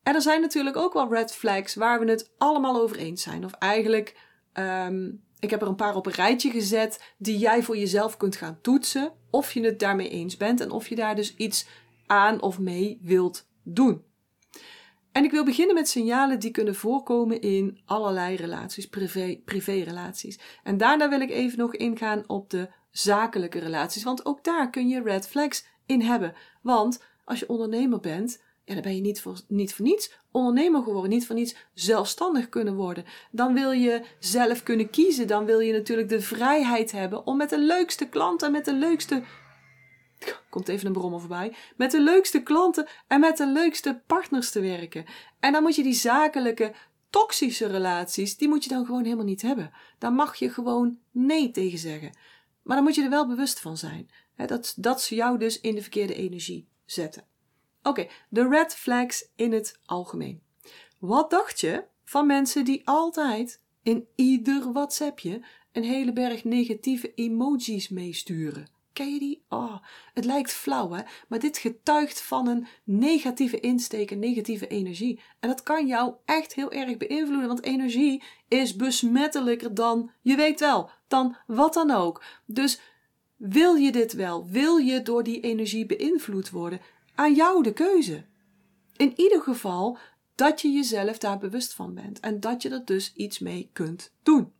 En 0.02 0.14
er 0.14 0.22
zijn 0.22 0.40
natuurlijk 0.40 0.76
ook 0.76 0.92
wel 0.92 1.12
red 1.12 1.32
flags 1.32 1.74
waar 1.74 2.00
we 2.00 2.10
het 2.10 2.30
allemaal 2.38 2.80
over 2.80 2.96
eens 2.96 3.22
zijn. 3.22 3.44
Of 3.44 3.52
eigenlijk, 3.52 4.20
um, 4.52 5.24
ik 5.38 5.50
heb 5.50 5.62
er 5.62 5.68
een 5.68 5.74
paar 5.74 5.96
op 5.96 6.06
een 6.06 6.12
rijtje 6.12 6.50
gezet 6.50 7.14
die 7.16 7.38
jij 7.38 7.62
voor 7.62 7.76
jezelf 7.76 8.16
kunt 8.16 8.36
gaan 8.36 8.58
toetsen. 8.62 9.12
Of 9.30 9.52
je 9.52 9.64
het 9.64 9.78
daarmee 9.78 10.08
eens 10.08 10.36
bent 10.36 10.60
en 10.60 10.70
of 10.70 10.88
je 10.88 10.94
daar 10.94 11.16
dus 11.16 11.36
iets 11.36 11.66
aan 12.06 12.40
of 12.42 12.58
mee 12.58 12.98
wilt 13.02 13.46
doen. 13.62 14.04
En 15.12 15.24
ik 15.24 15.30
wil 15.30 15.44
beginnen 15.44 15.74
met 15.74 15.88
signalen 15.88 16.40
die 16.40 16.50
kunnen 16.50 16.74
voorkomen 16.74 17.40
in 17.40 17.80
allerlei 17.84 18.36
relaties, 18.36 18.88
privé, 18.88 19.40
privérelaties. 19.44 20.38
En 20.62 20.76
daarna 20.76 21.08
wil 21.08 21.20
ik 21.20 21.30
even 21.30 21.58
nog 21.58 21.74
ingaan 21.74 22.24
op 22.26 22.50
de 22.50 22.68
zakelijke 22.90 23.58
relaties, 23.58 24.02
want 24.02 24.26
ook 24.26 24.44
daar 24.44 24.70
kun 24.70 24.88
je 24.88 25.02
red 25.02 25.28
flags 25.28 25.66
in 25.86 26.00
hebben. 26.00 26.34
Want 26.62 27.04
als 27.24 27.38
je 27.38 27.48
ondernemer 27.48 28.00
bent, 28.00 28.42
ja, 28.64 28.74
dan 28.74 28.82
ben 28.82 28.94
je 28.94 29.00
niet 29.00 29.20
voor, 29.20 29.40
niet 29.48 29.74
voor 29.74 29.84
niets 29.84 30.12
ondernemer 30.30 30.82
geworden, 30.82 31.10
niet 31.10 31.26
voor 31.26 31.36
niets 31.36 31.56
zelfstandig 31.74 32.48
kunnen 32.48 32.74
worden. 32.74 33.04
Dan 33.30 33.54
wil 33.54 33.70
je 33.70 34.02
zelf 34.18 34.62
kunnen 34.62 34.90
kiezen, 34.90 35.26
dan 35.26 35.44
wil 35.44 35.60
je 35.60 35.72
natuurlijk 35.72 36.08
de 36.08 36.20
vrijheid 36.20 36.92
hebben 36.92 37.26
om 37.26 37.36
met 37.36 37.50
de 37.50 37.58
leukste 37.58 38.08
klanten, 38.08 38.52
met 38.52 38.64
de 38.64 38.74
leukste 38.74 39.22
komt 40.50 40.68
even 40.68 40.86
een 40.86 40.92
brommer 40.92 41.20
voorbij, 41.20 41.54
met 41.76 41.90
de 41.90 42.00
leukste 42.00 42.42
klanten 42.42 42.88
en 43.06 43.20
met 43.20 43.36
de 43.36 43.46
leukste 43.46 44.02
partners 44.06 44.50
te 44.50 44.60
werken. 44.60 45.04
En 45.40 45.52
dan 45.52 45.62
moet 45.62 45.76
je 45.76 45.82
die 45.82 45.94
zakelijke, 45.94 46.72
toxische 47.10 47.66
relaties, 47.66 48.36
die 48.36 48.48
moet 48.48 48.64
je 48.64 48.70
dan 48.70 48.86
gewoon 48.86 49.04
helemaal 49.04 49.24
niet 49.24 49.42
hebben. 49.42 49.72
Daar 49.98 50.12
mag 50.12 50.36
je 50.36 50.50
gewoon 50.50 50.98
nee 51.10 51.50
tegen 51.50 51.78
zeggen. 51.78 52.16
Maar 52.62 52.76
dan 52.76 52.84
moet 52.84 52.94
je 52.94 53.02
er 53.02 53.10
wel 53.10 53.26
bewust 53.26 53.60
van 53.60 53.76
zijn. 53.76 54.10
dat, 54.36 54.74
dat 54.76 55.02
ze 55.02 55.14
jou 55.14 55.38
dus 55.38 55.60
in 55.60 55.74
de 55.74 55.80
verkeerde 55.80 56.14
energie 56.14 56.68
zetten. 56.84 57.24
Oké, 57.82 58.06
de 58.28 58.48
red 58.48 58.74
flags 58.74 59.28
in 59.36 59.52
het 59.52 59.80
algemeen. 59.84 60.42
Wat 60.98 61.30
dacht 61.30 61.60
je 61.60 61.84
van 62.04 62.26
mensen 62.26 62.64
die 62.64 62.82
altijd 62.84 63.60
in 63.82 64.06
ieder 64.14 64.72
WhatsAppje 64.72 65.44
een 65.72 65.84
hele 65.84 66.12
berg 66.12 66.44
negatieve 66.44 67.14
emojis 67.14 67.88
meesturen? 67.88 68.68
Ken 68.92 69.12
je 69.12 69.18
die? 69.18 69.42
Oh, 69.48 69.76
het 70.14 70.24
lijkt 70.24 70.52
flauw, 70.52 70.90
hè? 70.90 71.02
Maar 71.28 71.38
dit 71.38 71.58
getuigt 71.58 72.20
van 72.20 72.48
een 72.48 72.66
negatieve 72.84 73.60
insteek, 73.60 74.10
een 74.10 74.18
negatieve 74.18 74.66
energie. 74.66 75.20
En 75.40 75.48
dat 75.48 75.62
kan 75.62 75.86
jou 75.86 76.14
echt 76.24 76.54
heel 76.54 76.72
erg 76.72 76.96
beïnvloeden, 76.96 77.48
want 77.48 77.62
energie 77.62 78.22
is 78.48 78.76
besmettelijker 78.76 79.74
dan, 79.74 80.10
je 80.20 80.36
weet 80.36 80.60
wel, 80.60 80.90
dan 81.08 81.36
wat 81.46 81.74
dan 81.74 81.90
ook. 81.90 82.22
Dus 82.46 82.80
wil 83.36 83.74
je 83.74 83.92
dit 83.92 84.12
wel? 84.12 84.46
Wil 84.46 84.76
je 84.76 85.02
door 85.02 85.22
die 85.22 85.40
energie 85.40 85.86
beïnvloed 85.86 86.50
worden? 86.50 86.80
Aan 87.14 87.34
jou 87.34 87.62
de 87.62 87.72
keuze. 87.72 88.24
In 88.96 89.12
ieder 89.16 89.42
geval 89.42 89.98
dat 90.34 90.60
je 90.60 90.68
jezelf 90.68 91.18
daar 91.18 91.38
bewust 91.38 91.74
van 91.74 91.94
bent 91.94 92.20
en 92.20 92.40
dat 92.40 92.62
je 92.62 92.68
er 92.68 92.84
dus 92.84 93.12
iets 93.14 93.38
mee 93.38 93.70
kunt 93.72 94.12
doen. 94.22 94.52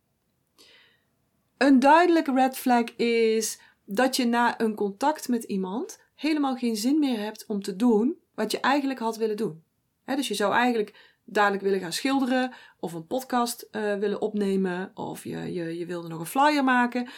Een 1.57 1.79
duidelijke 1.79 2.33
red 2.33 2.57
flag 2.57 2.95
is 2.95 3.59
dat 3.85 4.15
je 4.15 4.25
na 4.25 4.59
een 4.59 4.75
contact 4.75 5.27
met 5.27 5.43
iemand 5.43 5.99
helemaal 6.15 6.55
geen 6.55 6.75
zin 6.75 6.99
meer 6.99 7.19
hebt 7.19 7.45
om 7.45 7.61
te 7.61 7.75
doen 7.75 8.17
wat 8.35 8.51
je 8.51 8.59
eigenlijk 8.59 8.99
had 8.99 9.17
willen 9.17 9.37
doen. 9.37 9.63
dus 10.05 10.27
je 10.27 10.33
zou 10.33 10.53
eigenlijk 10.53 11.17
dadelijk 11.25 11.63
willen 11.63 11.79
gaan 11.79 11.93
schilderen 11.93 12.53
of 12.79 12.93
een 12.93 13.07
podcast 13.07 13.67
uh, 13.71 13.95
willen 13.95 14.21
opnemen 14.21 14.91
of 14.93 15.23
je, 15.23 15.53
je, 15.53 15.77
je 15.77 15.85
wilde 15.85 16.07
nog 16.07 16.19
een 16.19 16.25
flyer 16.25 16.63
maken. 16.63 17.09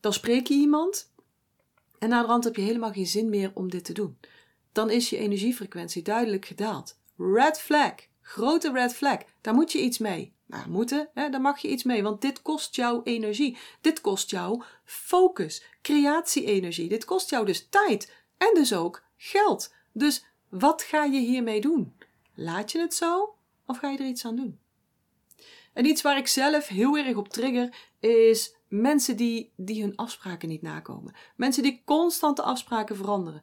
Dan 0.00 0.12
spreek 0.12 0.46
je 0.46 0.54
iemand 0.54 1.12
en 1.98 2.08
na 2.08 2.20
de 2.20 2.26
rand 2.26 2.44
heb 2.44 2.56
je 2.56 2.62
helemaal 2.62 2.92
geen 2.92 3.06
zin 3.06 3.28
meer 3.28 3.50
om 3.54 3.70
dit 3.70 3.84
te 3.84 3.92
doen. 3.92 4.18
Dan 4.72 4.90
is 4.90 5.10
je 5.10 5.16
energiefrequentie 5.16 6.02
duidelijk 6.02 6.44
gedaald. 6.44 6.98
Red 7.16 7.60
flag, 7.60 7.94
grote 8.20 8.72
red 8.72 8.94
flag, 8.94 9.18
daar 9.40 9.54
moet 9.54 9.72
je 9.72 9.80
iets 9.80 9.98
mee. 9.98 10.35
Nou, 10.46 10.68
moeten, 10.68 11.08
hè, 11.14 11.30
daar 11.30 11.40
mag 11.40 11.58
je 11.58 11.68
iets 11.68 11.82
mee, 11.82 12.02
want 12.02 12.20
dit 12.20 12.42
kost 12.42 12.76
jou 12.76 13.00
energie. 13.04 13.56
Dit 13.80 14.00
kost 14.00 14.30
jou 14.30 14.62
focus, 14.84 15.64
creatie-energie. 15.82 16.88
Dit 16.88 17.04
kost 17.04 17.30
jou 17.30 17.46
dus 17.46 17.66
tijd 17.68 18.12
en 18.36 18.50
dus 18.54 18.74
ook 18.74 19.02
geld. 19.16 19.74
Dus 19.92 20.24
wat 20.48 20.82
ga 20.82 21.04
je 21.04 21.20
hiermee 21.20 21.60
doen? 21.60 21.96
Laat 22.34 22.72
je 22.72 22.80
het 22.80 22.94
zo 22.94 23.34
of 23.66 23.78
ga 23.78 23.90
je 23.90 23.98
er 23.98 24.06
iets 24.06 24.24
aan 24.24 24.36
doen? 24.36 24.58
En 25.72 25.84
iets 25.84 26.02
waar 26.02 26.16
ik 26.16 26.26
zelf 26.26 26.68
heel 26.68 26.96
erg 26.96 27.16
op 27.16 27.28
trigger 27.28 27.76
is 28.00 28.55
mensen 28.68 29.16
die, 29.16 29.52
die 29.56 29.82
hun 29.82 29.96
afspraken 29.96 30.48
niet 30.48 30.62
nakomen. 30.62 31.14
Mensen 31.36 31.62
die 31.62 31.82
constant 31.84 32.36
de 32.36 32.42
afspraken 32.42 32.96
veranderen. 32.96 33.42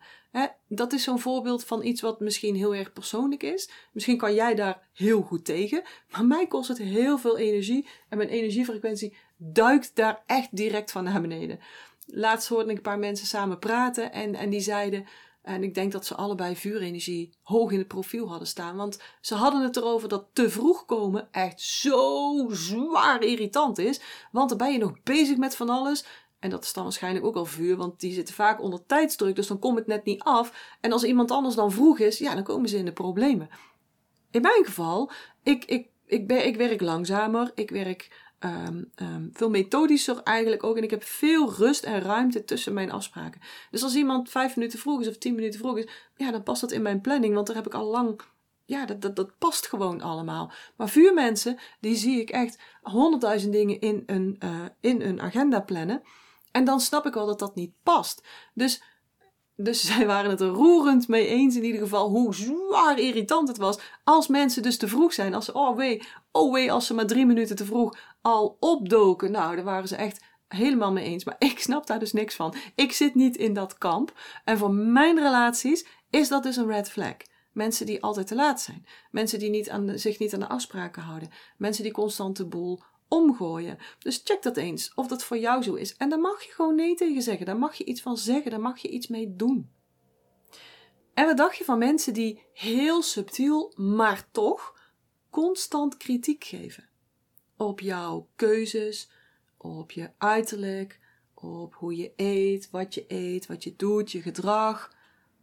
dat 0.68 0.94
is 0.94 1.04
zo'n 1.04 1.20
voorbeeld 1.20 1.66
van 1.66 1.84
iets 1.84 2.02
wat 2.02 2.20
misschien 2.20 2.56
heel 2.56 2.76
erg 2.76 2.94
persoonlijk 2.94 3.44
is. 3.44 3.70
Misschien 3.92 4.18
kan 4.18 4.34
jij 4.34 4.56
daar 4.56 4.88
heel 4.94 5.22
goed 5.22 5.46
tegen. 5.46 5.84
Maar 6.12 6.26
mij 6.26 6.48
kost 6.48 6.68
het 6.68 6.78
heel 6.78 7.18
veel 7.18 7.38
energie. 7.38 7.88
En 8.10 8.18
mijn 8.18 8.30
energiefrequentie 8.30 9.16
duikt 9.38 9.96
daar 9.96 10.24
echt 10.26 10.56
direct 10.56 10.92
van 10.92 11.04
naar 11.04 11.22
beneden. 11.22 11.60
Laatst 12.06 12.48
hoorde 12.48 12.70
ik 12.70 12.76
een 12.76 12.82
paar 12.82 13.00
mensen 13.00 13.28
samen 13.28 13.60
praten. 13.60 14.12
En, 14.12 14.36
en 14.36 14.50
die 14.50 14.62
zeiden. 14.62 15.06
En 15.44 15.64
ik 15.64 15.74
denk 15.74 15.92
dat 15.92 16.06
ze 16.06 16.16
allebei 16.16 16.56
vuurenergie 16.56 17.38
hoog 17.42 17.72
in 17.72 17.78
het 17.78 17.88
profiel 17.88 18.30
hadden 18.30 18.48
staan. 18.48 18.76
Want 18.76 19.00
ze 19.22 19.36
hadden 19.36 19.62
het 19.62 19.76
erover 19.76 20.10
dat 20.10 20.28
te 20.34 20.50
vroeg 20.50 20.86
komen 20.86 21.28
echt 21.32 21.62
zo 21.62 22.48
zwaar 22.50 23.24
irritant 23.24 23.78
is. 23.78 24.02
Want 24.32 24.50
dan 24.50 24.58
ben 24.58 24.72
je 24.72 24.78
nog 24.78 25.04
bezig 25.04 25.38
met 25.38 25.56
van 25.56 25.70
alles. 25.70 26.06
En 26.40 26.50
dat 26.50 26.64
is 26.64 26.74
dan 26.74 26.84
waarschijnlijk 26.84 27.26
ook 27.26 27.36
al 27.36 27.46
vuur, 27.46 27.78
want 27.78 28.00
die 28.00 28.14
zitten 28.14 28.36
vaak 28.36 28.62
onder 28.62 28.86
tijdsdruk. 28.86 29.36
Dus 29.36 29.48
dan 29.48 29.60
komt 29.60 29.78
het 29.78 29.88
net 29.88 30.06
niet 30.06 30.22
af. 30.22 30.76
En 30.82 30.92
als 30.92 31.04
iemand 31.04 31.32
anders 31.32 31.56
dan 31.56 31.72
vroeg 31.72 32.00
is, 32.00 32.18
ja, 32.18 32.34
dan 32.36 32.44
komen 32.44 32.70
ze 32.70 32.78
in 32.78 32.86
de 32.86 32.94
problemen. 32.94 33.50
In 34.32 34.42
mijn 34.42 34.66
geval, 34.66 35.12
ik, 35.44 35.66
ik, 35.66 35.90
ik, 36.06 36.28
ben, 36.28 36.46
ik 36.46 36.56
werk 36.56 36.82
langzamer. 36.82 37.52
Ik 37.56 37.70
werk 37.70 38.33
um, 38.44 38.92
um, 38.96 39.30
veel 39.34 39.50
methodischer 39.50 40.22
eigenlijk 40.24 40.64
ook. 40.64 40.78
En 40.78 40.84
ik 40.84 40.90
heb 40.90 41.04
veel 41.04 41.54
rust 41.54 41.84
en 41.84 42.02
ruimte 42.02 42.46
tussen 42.46 42.74
mijn 42.74 42.92
afspraken. 42.92 43.42
Dus 43.72 43.84
als 43.84 43.96
iemand 43.96 44.30
vijf 44.30 44.56
minuten 44.56 44.80
vroeg 44.80 45.02
is 45.02 45.08
of 45.08 45.18
tien 45.18 45.36
minuten 45.36 45.60
vroeg 45.60 45.78
is, 45.78 45.88
ja, 46.16 46.32
dan 46.32 46.44
past 46.44 46.62
dat 46.62 46.72
in 46.72 46.82
mijn 46.82 47.02
planning. 47.02 47.34
Want 47.34 47.48
daar 47.48 47.56
heb 47.56 47.66
ik 47.66 47.74
al 47.74 47.86
lang. 47.86 48.22
Ja, 48.66 48.86
dat, 48.86 49.02
dat, 49.02 49.16
dat 49.16 49.38
past 49.38 49.68
gewoon 49.68 50.02
allemaal. 50.02 50.52
Maar 50.76 50.90
vuurmensen, 50.90 51.60
die 51.80 51.96
zie 51.96 52.20
ik 52.20 52.30
echt 52.30 52.60
honderdduizend 52.82 53.54
dingen 53.54 53.80
in 53.80 54.04
een, 54.06 54.40
uh, 54.44 54.66
in 54.80 55.02
een 55.02 55.22
agenda 55.22 55.62
plannen. 55.62 56.02
En 56.52 56.64
dan 56.66 56.80
snap 56.80 57.06
ik 57.06 57.14
wel 57.14 57.26
dat 57.26 57.40
dat 57.40 57.56
niet 57.56 57.74
past. 57.84 58.24
Dus 58.54 58.82
dus 59.56 59.86
zij 59.94 60.06
waren 60.06 60.30
het 60.30 60.42
er 60.42 60.48
roerend 60.48 61.08
mee 61.08 61.28
eens 61.28 61.56
in 61.56 61.64
ieder 61.64 61.82
geval 61.82 62.10
hoe 62.10 62.36
zwaar 62.36 63.00
irritant 63.00 63.48
het 63.48 63.58
was 63.58 63.80
als 64.04 64.28
mensen 64.28 64.62
dus 64.62 64.78
te 64.78 64.88
vroeg 64.88 65.14
zijn. 65.14 65.34
Als 65.34 65.46
ze, 65.46 65.54
oh 65.54 65.76
wee, 65.78 66.02
oh 66.32 66.54
wee, 66.54 66.72
als 66.72 66.88
ze 66.88 66.94
maar 66.94 67.08
drie 67.08 67.26
minuten 67.26 67.56
te 67.56 67.66
vroeg 67.66 67.98
al 68.24 68.58
opdoken. 68.60 69.32
Nou, 69.32 69.56
daar 69.56 69.66
waren 69.66 69.88
ze 69.88 69.96
echt 69.96 70.24
helemaal 70.48 70.92
mee 70.92 71.06
eens. 71.06 71.24
Maar 71.24 71.36
ik 71.52 71.60
snap 71.60 71.88
daar 71.88 72.00
dus 72.00 72.14
niks 72.14 72.36
van. 72.36 72.54
Ik 72.76 72.92
zit 72.92 73.16
niet 73.16 73.38
in 73.38 73.54
dat 73.54 73.78
kamp. 73.78 74.20
En 74.44 74.58
voor 74.58 74.74
mijn 74.74 75.16
relaties 75.20 75.86
is 76.10 76.28
dat 76.28 76.44
dus 76.44 76.56
een 76.56 76.68
red 76.68 76.90
flag. 76.90 77.16
Mensen 77.52 77.86
die 77.86 78.04
altijd 78.04 78.28
te 78.28 78.36
laat 78.36 78.62
zijn. 78.62 78.86
Mensen 79.12 79.40
die 79.40 79.50
niet 79.50 79.70
aan 79.70 80.00
zich 80.00 80.20
niet 80.20 80.34
aan 80.34 80.40
de 80.40 80.48
afspraken 80.48 81.02
houden. 81.02 81.30
Mensen 81.58 81.84
die 81.84 81.92
constant 81.92 82.38
de 82.38 82.46
boel 82.46 82.84
omgooien. 83.08 83.78
Dus 84.00 84.22
check 84.24 84.42
dat 84.42 84.58
eens, 84.58 84.94
of 84.94 85.08
dat 85.08 85.24
voor 85.24 85.38
jou 85.38 85.64
zo 85.64 85.74
is. 85.74 85.96
En 85.96 86.10
daar 86.10 86.20
mag 86.20 86.44
je 86.44 86.52
gewoon 86.52 86.76
nee 86.76 86.96
tegen 86.96 87.22
zeggen. 87.22 87.46
Daar 87.46 87.58
mag 87.58 87.76
je 87.76 87.86
iets 87.86 88.02
van 88.02 88.18
zeggen. 88.18 88.52
Daar 88.52 88.60
mag 88.60 88.80
je 88.80 88.90
iets 88.90 89.08
mee 89.08 89.36
doen. 89.36 89.72
En 91.14 91.26
wat 91.26 91.38
dacht 91.38 91.58
je 91.58 91.64
van 91.64 91.78
mensen 91.78 92.14
die 92.14 92.44
heel 92.54 93.02
subtiel, 93.02 93.74
maar 93.76 94.28
toch 94.32 94.80
constant 95.30 95.98
kritiek 95.98 96.44
geven? 96.44 96.90
Op 97.64 97.80
jouw 97.80 98.28
keuzes, 98.36 99.10
op 99.58 99.92
je 99.92 100.10
uiterlijk, 100.18 101.00
op 101.34 101.74
hoe 101.74 101.96
je 101.96 102.12
eet, 102.16 102.70
wat 102.72 102.94
je 102.94 103.06
eet, 103.08 103.46
wat 103.46 103.64
je 103.64 103.74
doet, 103.78 104.12
je 104.12 104.22
gedrag. 104.22 104.96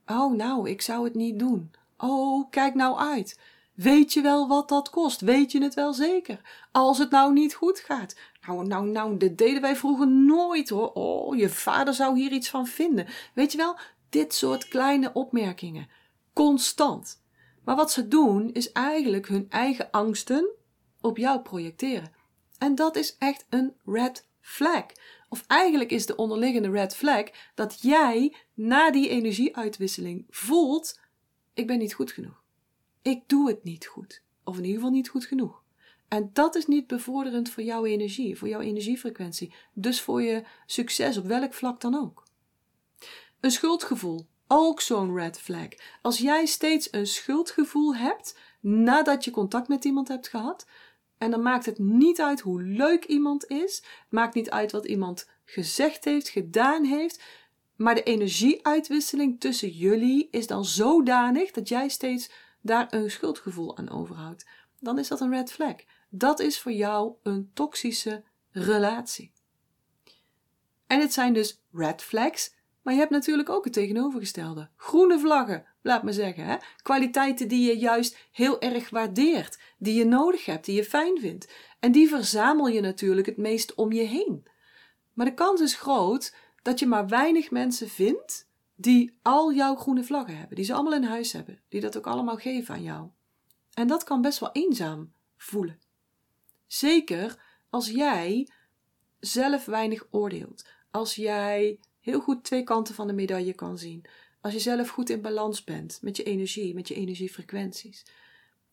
Oh, 0.06 0.32
nou, 0.32 0.70
ik 0.70 0.82
zou 0.82 1.04
het 1.04 1.14
niet 1.14 1.38
doen. 1.38 1.70
Oh, 1.96 2.50
kijk 2.50 2.74
nou 2.74 2.98
uit. 2.98 3.38
Weet 3.74 4.12
je 4.12 4.20
wel 4.20 4.48
wat 4.48 4.68
dat 4.68 4.90
kost? 4.90 5.20
Weet 5.20 5.52
je 5.52 5.62
het 5.62 5.74
wel 5.74 5.92
zeker? 5.92 6.40
Als 6.72 6.98
het 6.98 7.10
nou 7.10 7.32
niet 7.32 7.54
goed 7.54 7.78
gaat. 7.78 8.16
Nou, 8.46 8.66
nou, 8.66 8.86
nou, 8.86 9.16
dit 9.16 9.38
deden 9.38 9.60
wij 9.60 9.76
vroeger 9.76 10.08
nooit 10.08 10.68
hoor. 10.68 10.92
Oh, 10.92 11.36
je 11.36 11.48
vader 11.48 11.94
zou 11.94 12.18
hier 12.18 12.32
iets 12.32 12.50
van 12.50 12.66
vinden. 12.66 13.06
Weet 13.34 13.52
je 13.52 13.58
wel, 13.58 13.76
dit 14.08 14.34
soort 14.34 14.68
kleine 14.68 15.10
opmerkingen. 15.12 15.88
Constant. 16.32 17.22
Maar 17.64 17.76
wat 17.76 17.92
ze 17.92 18.08
doen 18.08 18.52
is 18.52 18.72
eigenlijk 18.72 19.28
hun 19.28 19.46
eigen 19.50 19.90
angsten 19.90 20.58
op 21.00 21.16
jou 21.16 21.40
projecteren. 21.40 22.12
En 22.58 22.74
dat 22.74 22.96
is 22.96 23.16
echt 23.18 23.46
een 23.48 23.74
red 23.84 24.26
flag. 24.40 24.86
Of 25.28 25.44
eigenlijk 25.46 25.90
is 25.90 26.06
de 26.06 26.16
onderliggende 26.16 26.70
red 26.70 26.96
flag 26.96 27.24
dat 27.54 27.82
jij 27.82 28.36
na 28.54 28.90
die 28.90 29.08
energieuitwisseling 29.08 30.26
voelt: 30.28 31.00
ik 31.54 31.66
ben 31.66 31.78
niet 31.78 31.94
goed 31.94 32.12
genoeg. 32.12 32.42
Ik 33.02 33.28
doe 33.28 33.48
het 33.48 33.64
niet 33.64 33.86
goed. 33.86 34.22
Of 34.44 34.56
in 34.56 34.64
ieder 34.64 34.76
geval 34.76 34.94
niet 34.94 35.08
goed 35.08 35.24
genoeg. 35.24 35.62
En 36.08 36.30
dat 36.32 36.54
is 36.54 36.66
niet 36.66 36.86
bevorderend 36.86 37.50
voor 37.50 37.62
jouw 37.62 37.84
energie, 37.84 38.38
voor 38.38 38.48
jouw 38.48 38.60
energiefrequentie. 38.60 39.54
Dus 39.72 40.00
voor 40.00 40.22
je 40.22 40.44
succes 40.66 41.16
op 41.16 41.24
welk 41.26 41.54
vlak 41.54 41.80
dan 41.80 41.94
ook. 41.94 42.24
Een 43.40 43.50
schuldgevoel, 43.50 44.26
ook 44.46 44.80
zo'n 44.80 45.14
red 45.14 45.40
flag. 45.40 45.68
Als 46.02 46.18
jij 46.18 46.46
steeds 46.46 46.88
een 46.90 47.06
schuldgevoel 47.06 47.96
hebt 47.96 48.38
nadat 48.60 49.24
je 49.24 49.30
contact 49.30 49.68
met 49.68 49.84
iemand 49.84 50.08
hebt 50.08 50.28
gehad, 50.28 50.66
en 51.20 51.30
dan 51.30 51.42
maakt 51.42 51.66
het 51.66 51.78
niet 51.78 52.20
uit 52.20 52.40
hoe 52.40 52.62
leuk 52.62 53.04
iemand 53.04 53.46
is, 53.46 53.82
maakt 54.08 54.34
niet 54.34 54.50
uit 54.50 54.72
wat 54.72 54.86
iemand 54.86 55.28
gezegd 55.44 56.04
heeft, 56.04 56.28
gedaan 56.28 56.84
heeft, 56.84 57.22
maar 57.76 57.94
de 57.94 58.02
energieuitwisseling 58.02 59.40
tussen 59.40 59.68
jullie 59.68 60.28
is 60.30 60.46
dan 60.46 60.64
zodanig 60.64 61.50
dat 61.50 61.68
jij 61.68 61.88
steeds 61.88 62.30
daar 62.60 62.86
een 62.90 63.10
schuldgevoel 63.10 63.76
aan 63.76 63.90
overhoudt, 63.90 64.46
dan 64.78 64.98
is 64.98 65.08
dat 65.08 65.20
een 65.20 65.30
red 65.30 65.52
flag. 65.52 65.74
Dat 66.08 66.40
is 66.40 66.60
voor 66.60 66.72
jou 66.72 67.14
een 67.22 67.50
toxische 67.54 68.24
relatie. 68.50 69.32
En 70.86 71.00
het 71.00 71.12
zijn 71.12 71.32
dus 71.32 71.60
red 71.72 72.02
flags, 72.02 72.54
maar 72.82 72.94
je 72.94 73.00
hebt 73.00 73.12
natuurlijk 73.12 73.48
ook 73.48 73.64
het 73.64 73.72
tegenovergestelde. 73.72 74.68
Groene 74.76 75.18
vlaggen, 75.18 75.64
laat 75.82 76.02
me 76.02 76.12
zeggen. 76.12 76.44
Hè? 76.44 76.56
Kwaliteiten 76.82 77.48
die 77.48 77.66
je 77.66 77.78
juist 77.78 78.18
heel 78.32 78.60
erg 78.60 78.90
waardeert, 78.90 79.58
die 79.78 79.94
je 79.94 80.04
nodig 80.04 80.44
hebt, 80.44 80.64
die 80.64 80.76
je 80.76 80.84
fijn 80.84 81.18
vindt. 81.18 81.52
En 81.80 81.92
die 81.92 82.08
verzamel 82.08 82.68
je 82.68 82.80
natuurlijk 82.80 83.26
het 83.26 83.36
meest 83.36 83.74
om 83.74 83.92
je 83.92 84.02
heen. 84.02 84.46
Maar 85.12 85.26
de 85.26 85.34
kans 85.34 85.60
is 85.60 85.74
groot 85.74 86.34
dat 86.62 86.78
je 86.78 86.86
maar 86.86 87.08
weinig 87.08 87.50
mensen 87.50 87.88
vindt 87.88 88.48
die 88.74 89.18
al 89.22 89.52
jouw 89.52 89.74
groene 89.74 90.04
vlaggen 90.04 90.36
hebben, 90.36 90.56
die 90.56 90.64
ze 90.64 90.72
allemaal 90.72 90.94
in 90.94 91.04
huis 91.04 91.32
hebben, 91.32 91.60
die 91.68 91.80
dat 91.80 91.96
ook 91.96 92.06
allemaal 92.06 92.36
geven 92.36 92.74
aan 92.74 92.82
jou. 92.82 93.08
En 93.74 93.86
dat 93.86 94.04
kan 94.04 94.22
best 94.22 94.38
wel 94.38 94.52
eenzaam 94.52 95.12
voelen. 95.36 95.80
Zeker 96.66 97.42
als 97.70 97.90
jij 97.90 98.48
zelf 99.18 99.64
weinig 99.64 100.06
oordeelt, 100.10 100.64
als 100.90 101.14
jij 101.14 101.78
heel 102.00 102.20
goed 102.20 102.44
twee 102.44 102.62
kanten 102.62 102.94
van 102.94 103.06
de 103.06 103.12
medaille 103.12 103.54
kan 103.54 103.78
zien, 103.78 104.04
als 104.40 104.52
je 104.52 104.58
zelf 104.58 104.88
goed 104.88 105.10
in 105.10 105.20
balans 105.20 105.64
bent 105.64 105.98
met 106.02 106.16
je 106.16 106.22
energie, 106.22 106.74
met 106.74 106.88
je 106.88 106.94
energiefrequenties, 106.94 108.06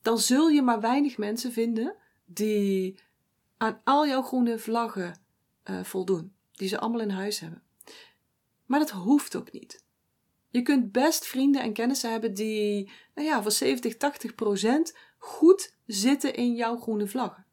dan 0.01 0.17
zul 0.17 0.47
je 0.47 0.61
maar 0.61 0.81
weinig 0.81 1.17
mensen 1.17 1.51
vinden 1.51 1.95
die 2.25 2.99
aan 3.57 3.81
al 3.83 4.07
jouw 4.07 4.21
groene 4.21 4.59
vlaggen 4.59 5.19
uh, 5.69 5.83
voldoen, 5.83 6.33
die 6.51 6.67
ze 6.67 6.79
allemaal 6.79 7.01
in 7.01 7.09
huis 7.09 7.39
hebben. 7.39 7.63
Maar 8.65 8.79
dat 8.79 8.89
hoeft 8.89 9.35
ook 9.35 9.51
niet. 9.51 9.85
Je 10.49 10.61
kunt 10.61 10.91
best 10.91 11.25
vrienden 11.25 11.61
en 11.61 11.73
kennissen 11.73 12.11
hebben 12.11 12.33
die, 12.33 12.91
nou 13.15 13.27
ja, 13.27 13.41
voor 13.41 13.51
70, 13.51 13.97
80 13.97 14.35
procent 14.35 14.95
goed 15.17 15.75
zitten 15.85 16.33
in 16.33 16.55
jouw 16.55 16.77
groene 16.77 17.07
vlaggen. 17.07 17.45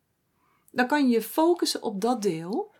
Dan 0.70 0.86
kan 0.86 1.08
je 1.08 1.14
je 1.14 1.22
focussen 1.22 1.82
op 1.82 2.00
dat 2.00 2.22
deel 2.22 2.74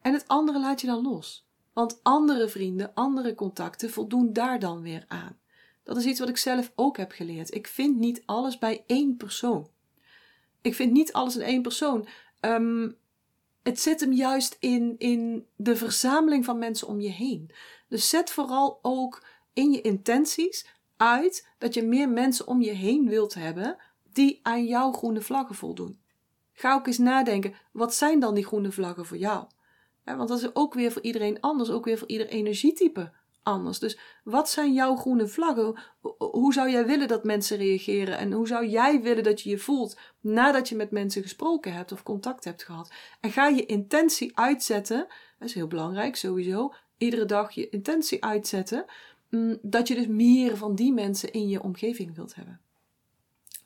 en 0.00 0.12
het 0.12 0.28
andere 0.28 0.60
laat 0.60 0.80
je 0.80 0.86
dan 0.86 1.02
los. 1.02 1.43
Want 1.74 2.00
andere 2.02 2.48
vrienden, 2.48 2.94
andere 2.94 3.34
contacten 3.34 3.90
voldoen 3.90 4.32
daar 4.32 4.58
dan 4.58 4.82
weer 4.82 5.04
aan. 5.08 5.38
Dat 5.82 5.96
is 5.96 6.04
iets 6.04 6.20
wat 6.20 6.28
ik 6.28 6.36
zelf 6.36 6.72
ook 6.74 6.96
heb 6.96 7.12
geleerd. 7.12 7.54
Ik 7.54 7.66
vind 7.66 7.98
niet 7.98 8.22
alles 8.26 8.58
bij 8.58 8.84
één 8.86 9.16
persoon. 9.16 9.68
Ik 10.60 10.74
vind 10.74 10.92
niet 10.92 11.12
alles 11.12 11.36
in 11.36 11.42
één 11.42 11.62
persoon. 11.62 12.06
Ehm, 12.40 12.90
het 13.62 13.80
zit 13.80 14.00
hem 14.00 14.12
juist 14.12 14.56
in, 14.60 14.94
in 14.98 15.46
de 15.56 15.76
verzameling 15.76 16.44
van 16.44 16.58
mensen 16.58 16.88
om 16.88 17.00
je 17.00 17.10
heen. 17.10 17.50
Dus 17.88 18.08
zet 18.08 18.30
vooral 18.30 18.78
ook 18.82 19.26
in 19.52 19.72
je 19.72 19.80
intenties 19.80 20.66
uit 20.96 21.48
dat 21.58 21.74
je 21.74 21.82
meer 21.82 22.08
mensen 22.08 22.46
om 22.46 22.62
je 22.62 22.70
heen 22.70 23.08
wilt 23.08 23.34
hebben 23.34 23.76
die 24.12 24.40
aan 24.42 24.64
jouw 24.64 24.92
groene 24.92 25.20
vlaggen 25.20 25.54
voldoen. 25.54 25.98
Ga 26.52 26.74
ook 26.74 26.86
eens 26.86 26.98
nadenken, 26.98 27.54
wat 27.72 27.94
zijn 27.94 28.20
dan 28.20 28.34
die 28.34 28.44
groene 28.44 28.72
vlaggen 28.72 29.06
voor 29.06 29.16
jou? 29.16 29.46
Want 30.04 30.28
dat 30.28 30.42
is 30.42 30.54
ook 30.54 30.74
weer 30.74 30.92
voor 30.92 31.02
iedereen 31.02 31.40
anders, 31.40 31.70
ook 31.70 31.84
weer 31.84 31.98
voor 31.98 32.08
ieder 32.08 32.28
energietype 32.28 33.12
anders. 33.44 33.78
Dus 33.78 33.98
wat 34.24 34.50
zijn 34.50 34.72
jouw 34.72 34.96
groene 34.96 35.26
vlaggen? 35.26 35.78
Hoe 36.18 36.52
zou 36.52 36.70
jij 36.70 36.86
willen 36.86 37.08
dat 37.08 37.24
mensen 37.24 37.56
reageren? 37.56 38.18
En 38.18 38.32
hoe 38.32 38.46
zou 38.46 38.66
jij 38.66 39.02
willen 39.02 39.24
dat 39.24 39.40
je 39.40 39.50
je 39.50 39.58
voelt 39.58 39.98
nadat 40.20 40.68
je 40.68 40.76
met 40.76 40.90
mensen 40.90 41.22
gesproken 41.22 41.72
hebt 41.72 41.92
of 41.92 42.02
contact 42.02 42.44
hebt 42.44 42.64
gehad? 42.64 42.92
En 43.20 43.30
ga 43.30 43.48
je 43.48 43.66
intentie 43.66 44.38
uitzetten, 44.38 45.06
dat 45.38 45.48
is 45.48 45.54
heel 45.54 45.66
belangrijk 45.66 46.16
sowieso, 46.16 46.74
iedere 46.98 47.24
dag 47.24 47.50
je 47.50 47.68
intentie 47.68 48.24
uitzetten, 48.24 48.84
mm, 49.30 49.58
dat 49.62 49.88
je 49.88 49.94
dus 49.94 50.06
meer 50.06 50.56
van 50.56 50.74
die 50.74 50.92
mensen 50.92 51.32
in 51.32 51.48
je 51.48 51.62
omgeving 51.62 52.14
wilt 52.14 52.34
hebben. 52.34 52.60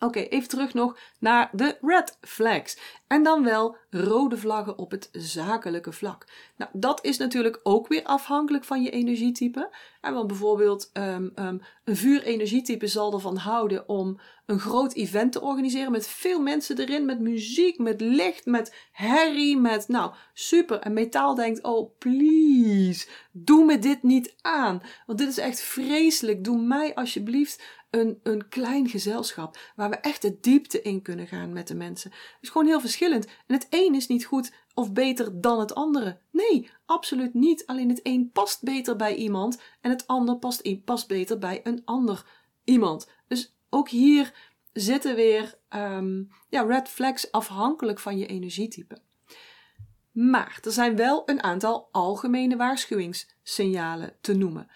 Oké, 0.00 0.18
even 0.18 0.48
terug 0.48 0.74
nog 0.74 0.98
naar 1.18 1.50
de 1.52 1.78
red 1.80 2.18
flags. 2.20 2.78
En 3.06 3.22
dan 3.22 3.44
wel 3.44 3.76
rode 3.90 4.36
vlaggen 4.36 4.78
op 4.78 4.90
het 4.90 5.08
zakelijke 5.12 5.92
vlak. 5.92 6.26
Nou, 6.56 6.70
dat 6.74 7.04
is 7.04 7.18
natuurlijk 7.18 7.60
ook 7.62 7.88
weer 7.88 8.02
afhankelijk 8.02 8.64
van 8.64 8.82
je 8.82 8.90
energietype. 8.90 9.70
En 10.00 10.14
want 10.14 10.26
bijvoorbeeld 10.26 10.90
um, 10.92 11.32
um, 11.36 11.62
een 11.84 11.96
vuurenergietype 11.96 12.86
zal 12.86 13.12
ervan 13.12 13.36
houden 13.36 13.88
om 13.88 14.20
een 14.46 14.58
groot 14.58 14.94
event 14.94 15.32
te 15.32 15.40
organiseren 15.40 15.92
met 15.92 16.06
veel 16.06 16.40
mensen 16.40 16.78
erin, 16.78 17.04
met 17.04 17.20
muziek, 17.20 17.78
met 17.78 18.00
licht, 18.00 18.46
met 18.46 18.74
herrie, 18.92 19.56
met 19.56 19.88
nou 19.88 20.12
super. 20.32 20.78
En 20.78 20.92
metaal 20.92 21.34
denkt, 21.34 21.62
oh 21.62 21.98
please, 21.98 23.08
doe 23.32 23.64
me 23.64 23.78
dit 23.78 24.02
niet 24.02 24.34
aan. 24.40 24.82
Want 25.06 25.18
dit 25.18 25.28
is 25.28 25.38
echt 25.38 25.60
vreselijk. 25.60 26.44
Doe 26.44 26.58
mij 26.58 26.94
alsjeblieft 26.94 27.62
een, 27.90 28.20
een 28.22 28.48
klein 28.48 28.88
gezelschap 28.88 29.58
waar 29.76 29.90
we 29.90 29.96
echt 29.96 30.22
de 30.22 30.40
diepte 30.40 30.82
in 30.82 31.02
kunnen 31.02 31.26
gaan 31.26 31.52
met 31.52 31.68
de 31.68 31.74
mensen. 31.74 32.10
Het 32.10 32.38
is 32.40 32.48
gewoon 32.48 32.66
heel 32.66 32.80
verschillend. 32.80 33.26
En 33.26 33.54
het 33.54 33.66
een 33.70 33.94
is 33.94 34.06
niet 34.06 34.24
goed 34.24 34.52
of 34.74 34.92
beter 34.92 35.40
dan 35.40 35.60
het 35.60 35.74
andere. 35.74 36.18
Nee, 36.30 36.70
absoluut 36.86 37.34
niet. 37.34 37.66
Alleen 37.66 37.88
het 37.88 38.00
een 38.02 38.30
past 38.32 38.62
beter 38.62 38.96
bij 38.96 39.14
iemand 39.14 39.60
en 39.80 39.90
het 39.90 40.06
ander 40.06 40.36
past, 40.36 40.84
past 40.84 41.08
beter 41.08 41.38
bij 41.38 41.60
een 41.62 41.82
ander 41.84 42.24
iemand. 42.64 43.08
Dus 43.28 43.54
ook 43.70 43.88
hier 43.88 44.32
zitten 44.72 45.14
weer 45.14 45.58
um, 45.70 46.30
ja, 46.48 46.62
red 46.62 46.88
flags 46.88 47.32
afhankelijk 47.32 47.98
van 47.98 48.18
je 48.18 48.26
energietype. 48.26 48.98
Maar 50.12 50.58
er 50.62 50.72
zijn 50.72 50.96
wel 50.96 51.22
een 51.26 51.42
aantal 51.42 51.88
algemene 51.92 52.56
waarschuwingssignalen 52.56 54.16
te 54.20 54.34
noemen. 54.34 54.70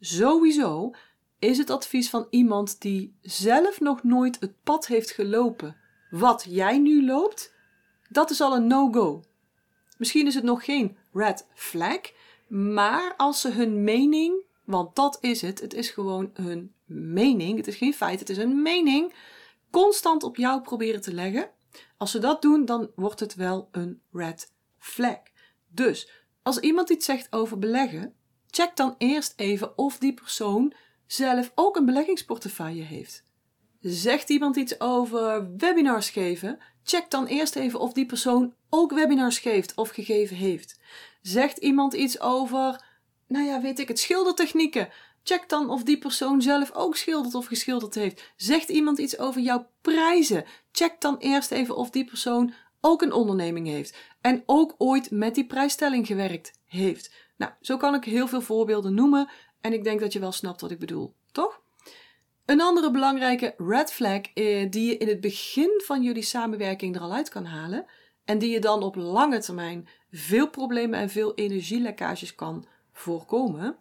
Sowieso 0.00 0.94
is 1.42 1.58
het 1.58 1.70
advies 1.70 2.10
van 2.10 2.26
iemand 2.30 2.80
die 2.80 3.16
zelf 3.20 3.80
nog 3.80 4.02
nooit 4.02 4.40
het 4.40 4.62
pad 4.62 4.86
heeft 4.86 5.10
gelopen 5.10 5.76
wat 6.10 6.46
jij 6.48 6.78
nu 6.78 7.04
loopt, 7.04 7.54
dat 8.08 8.30
is 8.30 8.40
al 8.40 8.56
een 8.56 8.66
no-go. 8.66 9.24
Misschien 9.98 10.26
is 10.26 10.34
het 10.34 10.44
nog 10.44 10.64
geen 10.64 10.96
red 11.12 11.46
flag, 11.54 12.00
maar 12.48 13.14
als 13.16 13.40
ze 13.40 13.50
hun 13.50 13.84
mening, 13.84 14.44
want 14.64 14.96
dat 14.96 15.18
is 15.20 15.40
het, 15.42 15.60
het 15.60 15.74
is 15.74 15.90
gewoon 15.90 16.30
hun 16.34 16.74
mening, 16.84 17.56
het 17.56 17.66
is 17.66 17.76
geen 17.76 17.94
feit, 17.94 18.20
het 18.20 18.28
is 18.28 18.38
een 18.38 18.62
mening, 18.62 19.14
constant 19.70 20.22
op 20.22 20.36
jou 20.36 20.60
proberen 20.60 21.00
te 21.00 21.14
leggen. 21.14 21.50
Als 21.96 22.10
ze 22.10 22.18
dat 22.18 22.42
doen, 22.42 22.64
dan 22.64 22.90
wordt 22.94 23.20
het 23.20 23.34
wel 23.34 23.68
een 23.72 24.00
red 24.12 24.52
flag. 24.78 25.18
Dus 25.68 26.10
als 26.42 26.58
iemand 26.58 26.90
iets 26.90 27.04
zegt 27.06 27.32
over 27.32 27.58
beleggen, 27.58 28.14
check 28.50 28.76
dan 28.76 28.94
eerst 28.98 29.32
even 29.36 29.78
of 29.78 29.98
die 29.98 30.14
persoon 30.14 30.74
zelf 31.12 31.52
ook 31.54 31.76
een 31.76 31.84
beleggingsportefeuille 31.84 32.82
heeft. 32.82 33.24
Zegt 33.80 34.30
iemand 34.30 34.56
iets 34.56 34.80
over 34.80 35.56
webinars 35.56 36.10
geven? 36.10 36.58
Check 36.82 37.10
dan 37.10 37.26
eerst 37.26 37.56
even 37.56 37.80
of 37.80 37.92
die 37.92 38.06
persoon 38.06 38.54
ook 38.70 38.92
webinars 38.92 39.38
geeft 39.38 39.74
of 39.74 39.88
gegeven 39.88 40.36
heeft. 40.36 40.80
Zegt 41.22 41.58
iemand 41.58 41.94
iets 41.94 42.20
over, 42.20 42.84
nou 43.28 43.44
ja, 43.44 43.60
weet 43.60 43.78
ik 43.78 43.88
het, 43.88 43.98
schildertechnieken? 43.98 44.88
Check 45.22 45.48
dan 45.48 45.70
of 45.70 45.82
die 45.82 45.98
persoon 45.98 46.42
zelf 46.42 46.72
ook 46.72 46.96
schildert 46.96 47.34
of 47.34 47.46
geschilderd 47.46 47.94
heeft. 47.94 48.32
Zegt 48.36 48.68
iemand 48.68 48.98
iets 48.98 49.18
over 49.18 49.40
jouw 49.40 49.68
prijzen? 49.80 50.44
Check 50.72 51.00
dan 51.00 51.16
eerst 51.18 51.50
even 51.50 51.76
of 51.76 51.90
die 51.90 52.04
persoon 52.04 52.52
ook 52.80 53.02
een 53.02 53.12
onderneming 53.12 53.66
heeft 53.66 53.96
en 54.20 54.42
ook 54.46 54.74
ooit 54.78 55.10
met 55.10 55.34
die 55.34 55.46
prijsstelling 55.46 56.06
gewerkt 56.06 56.52
heeft. 56.66 57.14
Nou, 57.36 57.52
zo 57.60 57.76
kan 57.76 57.94
ik 57.94 58.04
heel 58.04 58.28
veel 58.28 58.40
voorbeelden 58.40 58.94
noemen 58.94 59.28
en 59.62 59.72
ik 59.72 59.84
denk 59.84 60.00
dat 60.00 60.12
je 60.12 60.20
wel 60.20 60.32
snapt 60.32 60.60
wat 60.60 60.70
ik 60.70 60.78
bedoel, 60.78 61.14
toch? 61.32 61.60
Een 62.44 62.60
andere 62.60 62.90
belangrijke 62.90 63.54
red 63.56 63.92
flag 63.92 64.20
eh, 64.34 64.70
die 64.70 64.86
je 64.86 64.96
in 64.96 65.08
het 65.08 65.20
begin 65.20 65.80
van 65.84 66.02
jullie 66.02 66.22
samenwerking 66.22 66.96
er 66.96 67.02
al 67.02 67.12
uit 67.12 67.28
kan 67.28 67.44
halen 67.44 67.86
en 68.24 68.38
die 68.38 68.50
je 68.50 68.60
dan 68.60 68.82
op 68.82 68.96
lange 68.96 69.38
termijn 69.38 69.88
veel 70.10 70.50
problemen 70.50 70.98
en 70.98 71.10
veel 71.10 71.34
energielekkages 71.34 72.34
kan 72.34 72.66
voorkomen, 72.92 73.76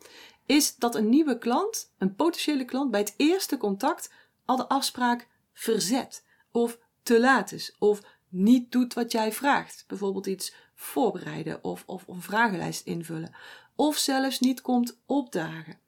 is 0.45 0.75
dat 0.75 0.95
een 0.95 1.09
nieuwe 1.09 1.37
klant, 1.37 1.93
een 1.97 2.15
potentiële 2.15 2.65
klant, 2.65 2.91
bij 2.91 2.99
het 2.99 3.13
eerste 3.17 3.57
contact 3.57 4.13
al 4.45 4.55
de 4.55 4.67
afspraak 4.67 5.27
verzet 5.53 6.25
of 6.51 6.79
te 7.03 7.19
laat 7.19 7.51
is 7.51 7.75
of 7.79 8.01
niet 8.29 8.71
doet 8.71 8.93
wat 8.93 9.11
jij 9.11 9.31
vraagt. 9.31 9.83
Bijvoorbeeld 9.87 10.25
iets 10.25 10.53
voorbereiden 10.75 11.63
of, 11.63 11.83
of 11.85 12.07
een 12.07 12.21
vragenlijst 12.21 12.85
invullen 12.85 13.35
of 13.75 13.97
zelfs 13.97 14.39
niet 14.39 14.61
komt 14.61 14.99
opdagen. 15.05 15.79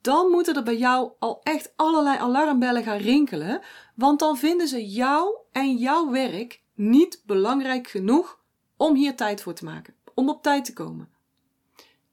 Dan 0.00 0.30
moeten 0.30 0.54
er 0.54 0.62
bij 0.62 0.76
jou 0.76 1.12
al 1.18 1.40
echt 1.42 1.72
allerlei 1.76 2.18
alarmbellen 2.18 2.82
gaan 2.82 2.96
rinkelen, 2.96 3.60
want 3.94 4.18
dan 4.18 4.36
vinden 4.36 4.68
ze 4.68 4.90
jou 4.90 5.36
en 5.52 5.76
jouw 5.76 6.10
werk 6.10 6.62
niet 6.74 7.22
belangrijk 7.26 7.88
genoeg 7.88 8.40
om 8.76 8.94
hier 8.94 9.16
tijd 9.16 9.42
voor 9.42 9.54
te 9.54 9.64
maken, 9.64 9.94
om 10.14 10.28
op 10.28 10.42
tijd 10.42 10.64
te 10.64 10.72
komen, 10.72 11.08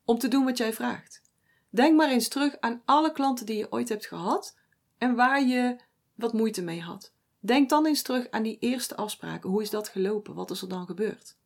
om 0.05 0.17
te 0.17 0.27
doen 0.27 0.45
wat 0.45 0.57
jij 0.57 0.73
vraagt. 0.73 1.21
Denk 1.69 1.97
maar 1.97 2.09
eens 2.09 2.27
terug 2.27 2.57
aan 2.59 2.81
alle 2.85 3.11
klanten 3.11 3.45
die 3.45 3.57
je 3.57 3.71
ooit 3.71 3.89
hebt 3.89 4.05
gehad 4.05 4.57
en 4.97 5.15
waar 5.15 5.41
je 5.41 5.77
wat 6.15 6.33
moeite 6.33 6.61
mee 6.61 6.81
had. 6.81 7.11
Denk 7.39 7.69
dan 7.69 7.85
eens 7.85 8.01
terug 8.01 8.29
aan 8.29 8.43
die 8.43 8.57
eerste 8.59 8.95
afspraken. 8.95 9.49
Hoe 9.49 9.61
is 9.61 9.69
dat 9.69 9.87
gelopen? 9.87 10.33
Wat 10.33 10.51
is 10.51 10.61
er 10.61 10.69
dan 10.69 10.85
gebeurd? 10.85 11.37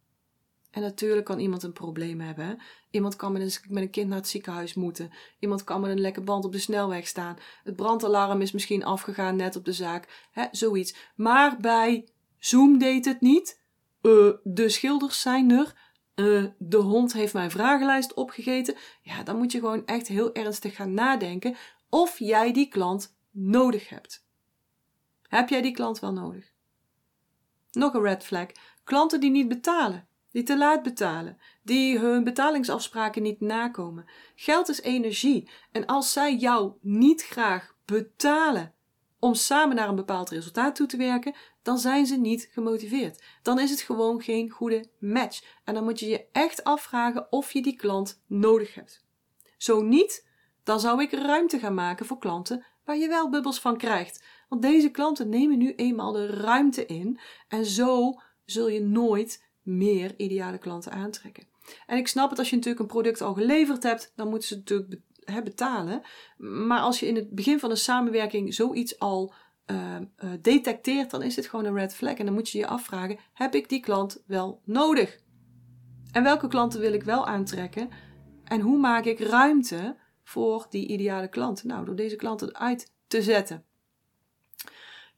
En 0.72 0.82
natuurlijk 0.82 1.26
kan 1.26 1.40
iemand 1.40 1.64
een 1.64 1.74
probleem 1.74 2.20
hebben. 2.20 2.62
Iemand 2.92 3.16
kan 3.16 3.32
met 3.32 3.62
een, 3.70 3.90
kind 3.90 4.08
naar 4.08 4.18
het 4.18 4.28
ziekenhuis 4.28 4.74
moeten. 4.74 5.12
Iemand 5.40 5.64
kan 5.64 5.82
met 5.82 5.92
een 5.92 6.00
lekke 6.00 6.22
band 6.22 6.46
op 6.46 6.52
de 6.52 6.60
snelweg 6.60 7.08
staan. 7.08 7.38
Het 7.64 7.76
brandalarm 7.76 8.42
is 8.42 8.52
misschien 8.52 8.84
afgegaan 8.84 9.36
net 9.36 9.56
op 9.56 9.66
de 9.66 9.74
zaak. 9.74 10.30
Zoiets. 10.52 10.96
Maar 11.16 11.58
bij 11.58 12.08
Zoom 12.40 12.78
deed 12.78 13.06
het 13.06 13.22
niet. 13.22 13.60
Uh, 14.02 14.34
de 14.44 14.70
schilders 14.70 15.22
zijn 15.22 15.52
er. 15.52 15.90
Uh, 16.16 16.46
de 16.58 16.78
hond 16.78 17.14
heeft 17.14 17.34
mijn 17.34 17.52
vragenlijst 17.52 18.14
opgegeten. 18.14 18.76
Ja, 19.02 19.24
dan 19.24 19.38
moet 19.38 19.52
je 19.52 19.60
gewoon 19.60 19.86
echt 19.86 20.08
heel 20.08 20.34
ernstig 20.34 20.76
gaan 20.76 20.94
nadenken 20.94 21.56
of 21.90 22.20
jij 22.20 22.54
die 22.54 22.68
klant 22.68 23.16
nodig 23.32 23.90
hebt. 23.90 24.26
Heb 25.28 25.50
jij 25.50 25.62
die 25.62 25.72
klant 25.72 26.00
wel 26.00 26.14
nodig? 26.14 26.52
Nog 27.72 27.94
een 27.94 28.02
red 28.02 28.24
flag. 28.24 28.48
Klanten 28.84 29.20
die 29.20 29.32
niet 29.32 29.48
betalen 29.48 30.10
die 30.32 30.44
te 30.44 30.58
laat 30.58 30.84
betalen, 30.84 31.38
die 31.64 32.00
hun 32.00 32.24
betalingsafspraken 32.24 33.22
niet 33.22 33.42
nakomen. 33.42 34.06
Geld 34.36 34.70
is 34.70 34.82
energie 34.82 35.50
en 35.72 35.86
als 35.86 36.14
zij 36.14 36.36
jou 36.36 36.74
niet 36.82 37.24
graag 37.24 37.76
betalen 37.86 38.74
om 39.20 39.34
samen 39.34 39.76
naar 39.76 39.90
een 39.90 39.96
bepaald 39.96 40.30
resultaat 40.30 40.76
toe 40.76 40.88
te 40.88 40.98
werken, 40.98 41.36
dan 41.62 41.78
zijn 41.78 42.06
ze 42.06 42.18
niet 42.18 42.50
gemotiveerd. 42.52 43.24
Dan 43.42 43.60
is 43.60 43.70
het 43.70 43.82
gewoon 43.82 44.22
geen 44.22 44.50
goede 44.50 44.86
match 45.00 45.44
en 45.64 45.74
dan 45.74 45.84
moet 45.84 46.00
je 46.00 46.08
je 46.08 46.26
echt 46.32 46.64
afvragen 46.64 47.32
of 47.32 47.52
je 47.52 47.62
die 47.62 47.76
klant 47.76 48.22
nodig 48.28 48.76
hebt. 48.76 49.06
Zo 49.58 49.82
niet, 49.82 50.28
dan 50.64 50.80
zou 50.80 51.02
ik 51.02 51.12
ruimte 51.12 51.60
gaan 51.60 51.74
maken 51.74 52.06
voor 52.06 52.18
klanten 52.18 52.66
waar 52.86 52.98
je 52.98 53.08
wel 53.08 53.30
bubbels 53.30 53.60
van 53.60 53.78
krijgt. 53.78 54.24
Want 54.50 54.62
deze 54.62 54.90
klanten 54.90 55.30
nemen 55.30 55.58
nu 55.58 55.74
eenmaal 55.76 56.12
de 56.12 56.26
ruimte 56.26 56.86
in 56.86 57.20
en 57.48 57.66
zo 57.66 58.22
zul 58.46 58.68
je 58.68 58.82
nooit 58.82 59.50
meer 59.62 60.14
ideale 60.18 60.58
klanten 60.58 60.92
aantrekken. 60.92 61.48
En 61.86 61.98
ik 61.98 62.08
snap 62.08 62.30
het 62.30 62.40
als 62.40 62.50
je 62.50 62.56
natuurlijk 62.56 62.82
een 62.82 62.88
product 62.88 63.22
al 63.22 63.34
geleverd 63.34 63.84
hebt, 63.84 64.12
dan 64.16 64.30
moeten 64.30 64.48
ze 64.48 64.54
het 64.54 64.70
natuurlijk 64.70 65.02
betalen. 65.44 66.02
Maar 66.38 66.80
als 66.80 67.00
je 67.00 67.08
in 67.08 67.16
het 67.16 67.30
begin 67.30 67.60
van 67.60 67.70
een 67.70 67.78
samenwerking 67.78 68.54
zoiets 68.54 69.00
al 69.00 69.34
uh, 69.72 69.96
uh, 69.96 70.32
detecteert, 70.42 71.12
dan 71.12 71.22
is 71.22 71.36
dit 71.36 71.48
gewoon 71.48 71.66
een 71.66 71.76
red 71.76 71.96
flag. 71.96 72.14
En 72.14 72.26
dan 72.26 72.34
moet 72.34 72.50
je 72.50 72.58
je 72.58 72.68
afvragen: 72.68 73.20
heb 73.34 73.56
ik 73.56 73.70
die 73.70 73.80
klant 73.80 74.24
wel 74.26 74.62
nodig? 74.66 75.20
En 76.12 76.24
welke 76.24 76.48
klanten 76.48 76.80
wil 76.80 76.94
ik 76.94 77.04
wel 77.04 77.28
aantrekken? 77.28 77.90
En 78.44 78.62
hoe 78.62 78.78
maak 78.78 79.06
ik 79.06 79.20
ruimte 79.20 79.98
voor 80.24 80.66
die 80.70 80.88
ideale 80.88 81.30
klant? 81.30 81.64
Nou, 81.64 81.86
door 81.86 81.96
deze 81.96 82.16
klanten 82.16 82.56
uit 82.56 82.94
te 83.08 83.22
zetten. 83.22 83.66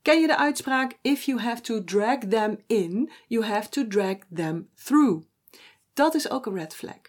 Ken 0.03 0.21
je 0.21 0.27
de 0.27 0.37
uitspraak: 0.37 0.97
If 1.01 1.23
you 1.23 1.39
have 1.39 1.61
to 1.61 1.83
drag 1.83 2.17
them 2.17 2.59
in, 2.67 3.11
you 3.27 3.45
have 3.45 3.69
to 3.69 3.87
drag 3.87 4.15
them 4.33 4.69
through? 4.83 5.25
Dat 5.93 6.13
is 6.13 6.29
ook 6.29 6.45
een 6.45 6.53
red 6.53 6.75
flag. 6.75 7.01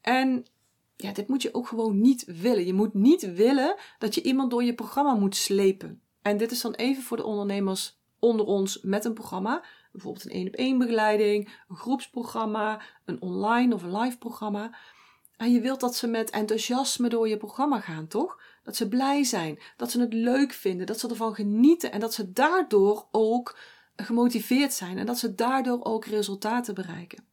En 0.00 0.46
ja, 0.96 1.12
dit 1.12 1.28
moet 1.28 1.42
je 1.42 1.54
ook 1.54 1.66
gewoon 1.66 2.00
niet 2.00 2.24
willen. 2.24 2.66
Je 2.66 2.72
moet 2.72 2.94
niet 2.94 3.34
willen 3.34 3.76
dat 3.98 4.14
je 4.14 4.22
iemand 4.22 4.50
door 4.50 4.64
je 4.64 4.74
programma 4.74 5.14
moet 5.14 5.36
slepen. 5.36 6.02
En 6.22 6.36
dit 6.36 6.50
is 6.50 6.60
dan 6.60 6.74
even 6.74 7.02
voor 7.02 7.16
de 7.16 7.24
ondernemers 7.24 7.98
onder 8.18 8.46
ons 8.46 8.80
met 8.82 9.04
een 9.04 9.14
programma. 9.14 9.64
Bijvoorbeeld 9.92 10.24
een 10.24 10.30
één 10.30 10.46
op 10.46 10.54
één 10.54 10.78
begeleiding, 10.78 11.52
een 11.68 11.76
groepsprogramma, 11.76 12.80
een 13.04 13.20
online 13.20 13.74
of 13.74 13.82
een 13.82 13.96
live 13.96 14.18
programma. 14.18 14.76
En 15.36 15.52
je 15.52 15.60
wilt 15.60 15.80
dat 15.80 15.94
ze 15.94 16.06
met 16.06 16.30
enthousiasme 16.30 17.08
door 17.08 17.28
je 17.28 17.36
programma 17.36 17.80
gaan, 17.80 18.06
toch? 18.06 18.40
Dat 18.66 18.76
ze 18.76 18.88
blij 18.88 19.24
zijn, 19.24 19.58
dat 19.76 19.90
ze 19.90 20.00
het 20.00 20.12
leuk 20.12 20.52
vinden, 20.52 20.86
dat 20.86 21.00
ze 21.00 21.08
ervan 21.08 21.34
genieten 21.34 21.92
en 21.92 22.00
dat 22.00 22.14
ze 22.14 22.32
daardoor 22.32 23.08
ook 23.10 23.58
gemotiveerd 23.96 24.72
zijn 24.72 24.98
en 24.98 25.06
dat 25.06 25.18
ze 25.18 25.34
daardoor 25.34 25.84
ook 25.84 26.04
resultaten 26.04 26.74
bereiken. 26.74 27.24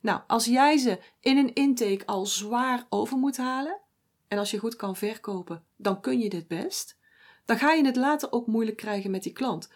Nou, 0.00 0.20
als 0.26 0.44
jij 0.44 0.76
ze 0.76 0.98
in 1.20 1.36
een 1.36 1.54
intake 1.54 2.06
al 2.06 2.26
zwaar 2.26 2.86
over 2.88 3.16
moet 3.16 3.36
halen, 3.36 3.80
en 4.28 4.38
als 4.38 4.50
je 4.50 4.58
goed 4.58 4.76
kan 4.76 4.96
verkopen, 4.96 5.64
dan 5.76 6.00
kun 6.00 6.18
je 6.18 6.28
dit 6.28 6.48
best, 6.48 6.98
dan 7.44 7.58
ga 7.58 7.72
je 7.72 7.86
het 7.86 7.96
later 7.96 8.32
ook 8.32 8.46
moeilijk 8.46 8.76
krijgen 8.76 9.10
met 9.10 9.22
die 9.22 9.32
klant. 9.32 9.68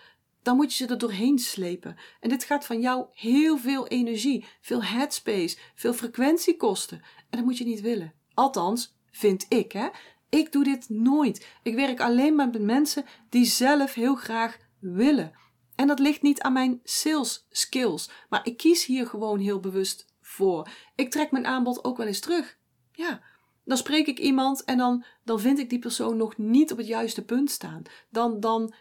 Dan 0.42 0.56
moet 0.56 0.74
je 0.74 0.84
ze 0.84 0.90
er 0.90 0.98
doorheen 0.98 1.38
slepen. 1.38 1.96
En 2.20 2.28
dit 2.28 2.44
gaat 2.44 2.66
van 2.66 2.80
jou 2.80 3.06
heel 3.12 3.58
veel 3.58 3.86
energie, 3.86 4.44
veel 4.60 4.82
headspace, 4.82 5.58
veel 5.74 5.92
frequentie 5.92 6.56
kosten. 6.56 6.98
En 6.98 7.38
dat 7.38 7.44
moet 7.44 7.58
je 7.58 7.64
niet 7.64 7.80
willen. 7.80 8.12
Althans, 8.34 8.96
vind 9.10 9.46
ik, 9.48 9.72
hè. 9.72 9.88
Ik 10.28 10.52
doe 10.52 10.64
dit 10.64 10.88
nooit. 10.88 11.46
Ik 11.62 11.74
werk 11.74 12.00
alleen 12.00 12.34
maar 12.34 12.48
met 12.48 12.62
mensen 12.62 13.04
die 13.28 13.44
zelf 13.44 13.94
heel 13.94 14.14
graag 14.14 14.58
willen. 14.78 15.32
En 15.74 15.86
dat 15.86 15.98
ligt 15.98 16.22
niet 16.22 16.40
aan 16.40 16.52
mijn 16.52 16.80
sales 16.84 17.46
skills, 17.50 18.10
maar 18.28 18.46
ik 18.46 18.56
kies 18.56 18.84
hier 18.84 19.06
gewoon 19.06 19.38
heel 19.38 19.60
bewust 19.60 20.06
voor. 20.20 20.68
Ik 20.94 21.10
trek 21.10 21.30
mijn 21.30 21.46
aanbod 21.46 21.84
ook 21.84 21.96
wel 21.96 22.06
eens 22.06 22.20
terug. 22.20 22.58
Ja, 22.92 23.22
dan 23.64 23.76
spreek 23.76 24.06
ik 24.06 24.18
iemand 24.18 24.64
en 24.64 24.78
dan, 24.78 25.04
dan 25.24 25.40
vind 25.40 25.58
ik 25.58 25.70
die 25.70 25.78
persoon 25.78 26.16
nog 26.16 26.36
niet 26.36 26.72
op 26.72 26.78
het 26.78 26.86
juiste 26.86 27.24
punt 27.24 27.50
staan. 27.50 27.82
Dan, 28.10 28.40
dan, 28.40 28.74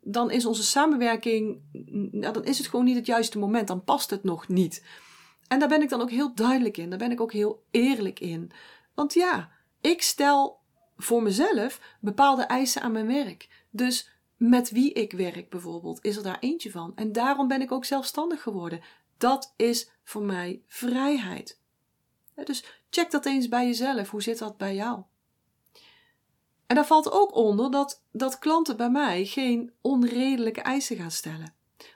dan 0.00 0.30
is 0.30 0.46
onze 0.46 0.62
samenwerking, 0.62 1.60
nou, 2.10 2.32
dan 2.32 2.44
is 2.44 2.58
het 2.58 2.66
gewoon 2.66 2.84
niet 2.84 2.96
het 2.96 3.06
juiste 3.06 3.38
moment. 3.38 3.68
Dan 3.68 3.84
past 3.84 4.10
het 4.10 4.24
nog 4.24 4.48
niet. 4.48 4.84
En 5.48 5.58
daar 5.58 5.68
ben 5.68 5.82
ik 5.82 5.88
dan 5.88 6.00
ook 6.00 6.10
heel 6.10 6.34
duidelijk 6.34 6.76
in. 6.76 6.90
Daar 6.90 6.98
ben 6.98 7.12
ik 7.12 7.20
ook 7.20 7.32
heel 7.32 7.64
eerlijk 7.70 8.20
in. 8.20 8.50
Want 8.94 9.14
ja, 9.14 9.50
ik 9.86 10.02
stel 10.02 10.60
voor 10.96 11.22
mezelf 11.22 11.80
bepaalde 12.00 12.42
eisen 12.42 12.82
aan 12.82 12.92
mijn 12.92 13.06
werk. 13.06 13.64
Dus 13.70 14.10
met 14.36 14.70
wie 14.70 14.92
ik 14.92 15.12
werk 15.12 15.50
bijvoorbeeld, 15.50 16.04
is 16.04 16.16
er 16.16 16.22
daar 16.22 16.38
eentje 16.40 16.70
van. 16.70 16.92
En 16.96 17.12
daarom 17.12 17.48
ben 17.48 17.60
ik 17.60 17.72
ook 17.72 17.84
zelfstandig 17.84 18.42
geworden. 18.42 18.80
Dat 19.16 19.52
is 19.56 19.90
voor 20.04 20.22
mij 20.22 20.62
vrijheid. 20.66 21.60
Dus 22.44 22.64
check 22.90 23.10
dat 23.10 23.26
eens 23.26 23.48
bij 23.48 23.66
jezelf. 23.66 24.10
Hoe 24.10 24.22
zit 24.22 24.38
dat 24.38 24.56
bij 24.56 24.74
jou? 24.74 25.02
En 26.66 26.74
daar 26.74 26.86
valt 26.86 27.10
ook 27.10 27.34
onder 27.34 27.70
dat, 27.70 28.02
dat 28.12 28.38
klanten 28.38 28.76
bij 28.76 28.90
mij 28.90 29.24
geen 29.24 29.72
onredelijke 29.80 30.60
eisen 30.60 30.96
gaan 30.96 31.10
stellen. 31.10 31.54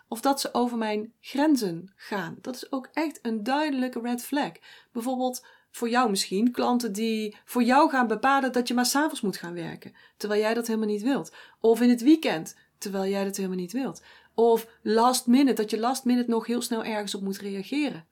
Of 0.09 0.21
dat 0.21 0.41
ze 0.41 0.55
over 0.55 0.79
mijn 0.79 1.13
grenzen 1.21 1.93
gaan. 1.97 2.39
Dat 2.41 2.55
is 2.55 2.73
ook 2.73 2.89
echt 2.93 3.19
een 3.23 3.43
duidelijke 3.43 4.01
red 4.01 4.23
flag. 4.23 4.53
Bijvoorbeeld 4.93 5.47
voor 5.71 5.89
jou 5.89 6.11
misschien 6.11 6.51
klanten 6.51 6.93
die 6.93 7.37
voor 7.45 7.63
jou 7.63 7.91
gaan 7.91 8.07
bepalen 8.07 8.53
dat 8.53 8.69
je 8.69 8.75
maar 8.75 8.87
s'avonds 8.87 9.21
moet 9.21 9.37
gaan 9.37 9.55
werken. 9.55 9.95
Terwijl 10.17 10.41
jij 10.41 10.55
dat 10.55 10.67
helemaal 10.67 10.89
niet 10.89 11.03
wilt. 11.03 11.33
Of 11.61 11.81
in 11.81 11.91
het 11.91 12.03
weekend. 12.03 12.57
Terwijl 12.79 13.11
jij 13.11 13.25
dat 13.25 13.37
helemaal 13.37 13.59
niet 13.59 13.73
wilt. 13.73 14.03
Of 14.35 14.67
last 14.83 15.27
minute, 15.27 15.63
dat 15.63 15.71
je 15.71 15.79
last 15.79 16.05
minute 16.05 16.31
nog 16.31 16.47
heel 16.47 16.63
snel 16.63 16.85
ergens 16.85 17.15
op 17.15 17.23
moet 17.23 17.39
reageren. 17.39 18.07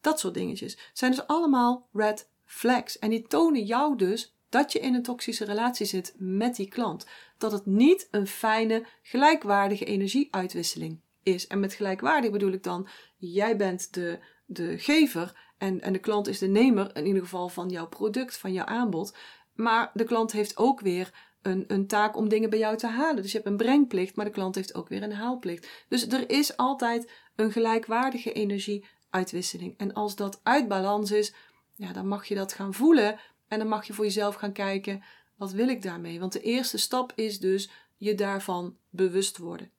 Dat 0.00 0.20
soort 0.20 0.34
dingetjes 0.34 0.78
zijn 0.92 1.10
dus 1.10 1.26
allemaal 1.26 1.88
red 1.92 2.28
flags. 2.44 2.98
En 2.98 3.10
die 3.10 3.26
tonen 3.26 3.64
jou 3.64 3.96
dus 3.96 4.34
dat 4.48 4.72
je 4.72 4.78
in 4.78 4.94
een 4.94 5.02
toxische 5.02 5.44
relatie 5.44 5.86
zit 5.86 6.14
met 6.18 6.56
die 6.56 6.68
klant. 6.68 7.06
Dat 7.38 7.52
het 7.52 7.66
niet 7.66 8.08
een 8.10 8.26
fijne, 8.26 8.86
gelijkwaardige 9.02 9.84
energieuitwisseling 9.84 11.00
is. 11.22 11.46
En 11.46 11.60
met 11.60 11.74
gelijkwaardig 11.74 12.30
bedoel 12.30 12.52
ik 12.52 12.62
dan, 12.62 12.88
jij 13.16 13.56
bent 13.56 13.94
de, 13.94 14.18
de 14.46 14.78
gever 14.78 15.43
en, 15.58 15.80
en 15.80 15.92
de 15.92 15.98
klant 15.98 16.28
is 16.28 16.38
de 16.38 16.46
nemer, 16.46 16.96
in 16.96 17.06
ieder 17.06 17.22
geval 17.22 17.48
van 17.48 17.68
jouw 17.68 17.88
product, 17.88 18.36
van 18.36 18.52
jouw 18.52 18.64
aanbod. 18.64 19.16
Maar 19.54 19.90
de 19.94 20.04
klant 20.04 20.32
heeft 20.32 20.56
ook 20.56 20.80
weer 20.80 21.12
een, 21.42 21.64
een 21.66 21.86
taak 21.86 22.16
om 22.16 22.28
dingen 22.28 22.50
bij 22.50 22.58
jou 22.58 22.76
te 22.76 22.86
halen. 22.86 23.22
Dus 23.22 23.32
je 23.32 23.38
hebt 23.38 23.50
een 23.50 23.56
brengplicht, 23.56 24.16
maar 24.16 24.24
de 24.24 24.30
klant 24.30 24.54
heeft 24.54 24.74
ook 24.74 24.88
weer 24.88 25.02
een 25.02 25.12
haalplicht. 25.12 25.84
Dus 25.88 26.08
er 26.08 26.30
is 26.30 26.56
altijd 26.56 27.10
een 27.36 27.52
gelijkwaardige 27.52 28.32
energieuitwisseling. 28.32 29.74
En 29.78 29.92
als 29.92 30.16
dat 30.16 30.40
uit 30.42 30.68
balans 30.68 31.10
is, 31.10 31.34
ja, 31.74 31.92
dan 31.92 32.08
mag 32.08 32.24
je 32.24 32.34
dat 32.34 32.52
gaan 32.52 32.74
voelen. 32.74 33.18
En 33.48 33.58
dan 33.58 33.68
mag 33.68 33.86
je 33.86 33.92
voor 33.92 34.04
jezelf 34.04 34.34
gaan 34.34 34.52
kijken, 34.52 35.02
wat 35.36 35.52
wil 35.52 35.68
ik 35.68 35.82
daarmee? 35.82 36.20
Want 36.20 36.32
de 36.32 36.40
eerste 36.40 36.78
stap 36.78 37.12
is 37.14 37.40
dus 37.40 37.70
je 37.96 38.14
daarvan 38.14 38.76
bewust 38.90 39.38
worden. 39.38 39.70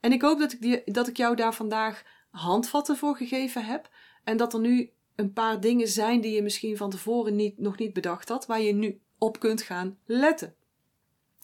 En 0.00 0.12
ik 0.12 0.22
hoop 0.22 0.38
dat 0.38 0.52
ik, 0.52 0.60
die, 0.60 0.82
dat 0.84 1.08
ik 1.08 1.16
jou 1.16 1.36
daar 1.36 1.54
vandaag 1.54 2.02
handvatten 2.30 2.96
voor 2.96 3.16
gegeven 3.16 3.64
heb. 3.64 3.88
En 4.24 4.36
dat 4.36 4.52
er 4.52 4.60
nu 4.60 4.90
een 5.18 5.32
paar 5.32 5.60
dingen 5.60 5.88
zijn 5.88 6.20
die 6.20 6.34
je 6.34 6.42
misschien 6.42 6.76
van 6.76 6.90
tevoren 6.90 7.36
niet, 7.36 7.58
nog 7.58 7.78
niet 7.78 7.92
bedacht 7.92 8.28
had, 8.28 8.46
waar 8.46 8.60
je 8.60 8.72
nu 8.72 9.00
op 9.18 9.40
kunt 9.40 9.62
gaan 9.62 9.98
letten. 10.04 10.54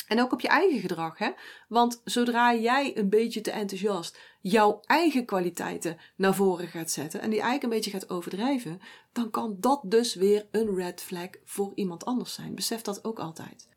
En 0.09 0.21
ook 0.21 0.33
op 0.33 0.41
je 0.41 0.49
eigen 0.49 0.81
gedrag, 0.81 1.19
hè? 1.19 1.31
Want 1.69 2.01
zodra 2.05 2.55
jij 2.55 2.97
een 2.97 3.09
beetje 3.09 3.41
te 3.41 3.51
enthousiast 3.51 4.19
jouw 4.41 4.81
eigen 4.85 5.25
kwaliteiten 5.25 5.99
naar 6.17 6.35
voren 6.35 6.69
gaat 6.69 6.91
zetten 6.91 7.21
en 7.21 7.31
die 7.31 7.41
eigenlijk 7.41 7.63
een 7.63 7.79
beetje 7.79 7.91
gaat 7.91 8.11
overdrijven, 8.11 8.81
dan 9.13 9.31
kan 9.31 9.57
dat 9.61 9.81
dus 9.85 10.15
weer 10.15 10.47
een 10.51 10.75
red 10.75 11.03
flag 11.03 11.29
voor 11.45 11.73
iemand 11.75 12.05
anders 12.05 12.35
zijn. 12.35 12.55
Besef 12.55 12.83
dat 12.83 13.05
ook 13.05 13.19
altijd. 13.19 13.69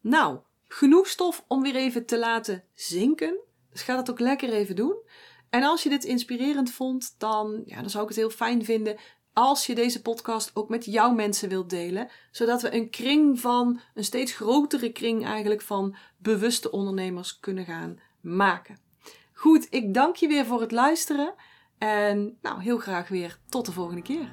Nou, 0.00 0.38
genoeg 0.68 1.06
stof 1.06 1.44
om 1.48 1.62
weer 1.62 1.76
even 1.76 2.06
te 2.06 2.18
laten 2.18 2.64
zinken. 2.74 3.38
Dus 3.70 3.82
ga 3.82 3.96
dat 3.96 4.10
ook 4.10 4.20
lekker 4.20 4.52
even 4.52 4.76
doen. 4.76 4.96
En 5.52 5.62
als 5.62 5.82
je 5.82 5.88
dit 5.88 6.04
inspirerend 6.04 6.70
vond, 6.70 7.14
dan, 7.18 7.62
ja, 7.66 7.80
dan 7.80 7.90
zou 7.90 8.02
ik 8.02 8.08
het 8.08 8.18
heel 8.18 8.30
fijn 8.30 8.64
vinden 8.64 8.96
als 9.32 9.66
je 9.66 9.74
deze 9.74 10.02
podcast 10.02 10.50
ook 10.54 10.68
met 10.68 10.84
jouw 10.84 11.12
mensen 11.12 11.48
wilt 11.48 11.70
delen, 11.70 12.08
zodat 12.30 12.62
we 12.62 12.74
een 12.74 12.90
kring 12.90 13.40
van, 13.40 13.80
een 13.94 14.04
steeds 14.04 14.32
grotere 14.32 14.92
kring 14.92 15.24
eigenlijk 15.26 15.62
van 15.62 15.96
bewuste 16.16 16.70
ondernemers 16.70 17.40
kunnen 17.40 17.64
gaan 17.64 18.00
maken. 18.20 18.78
Goed, 19.32 19.66
ik 19.70 19.94
dank 19.94 20.16
je 20.16 20.28
weer 20.28 20.46
voor 20.46 20.60
het 20.60 20.72
luisteren 20.72 21.34
en 21.78 22.38
nou 22.42 22.62
heel 22.62 22.78
graag 22.78 23.08
weer 23.08 23.38
tot 23.48 23.66
de 23.66 23.72
volgende 23.72 24.02
keer. 24.02 24.32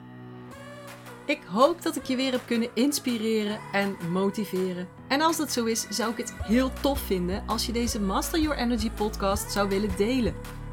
Ik 1.26 1.42
hoop 1.44 1.82
dat 1.82 1.96
ik 1.96 2.04
je 2.04 2.16
weer 2.16 2.32
heb 2.32 2.44
kunnen 2.46 2.70
inspireren 2.74 3.60
en 3.72 3.98
motiveren. 4.12 4.88
En 5.08 5.22
als 5.22 5.38
dat 5.38 5.52
zo 5.52 5.66
is, 5.66 5.88
zou 5.90 6.12
ik 6.12 6.18
het 6.18 6.34
heel 6.34 6.72
tof 6.82 7.00
vinden 7.00 7.44
als 7.48 7.66
je 7.66 7.72
deze 7.72 8.02
Master 8.02 8.40
Your 8.40 8.58
Energy 8.58 8.92
podcast 8.92 9.52
zou 9.52 9.70
willen 9.70 9.98
delen. 9.98 10.59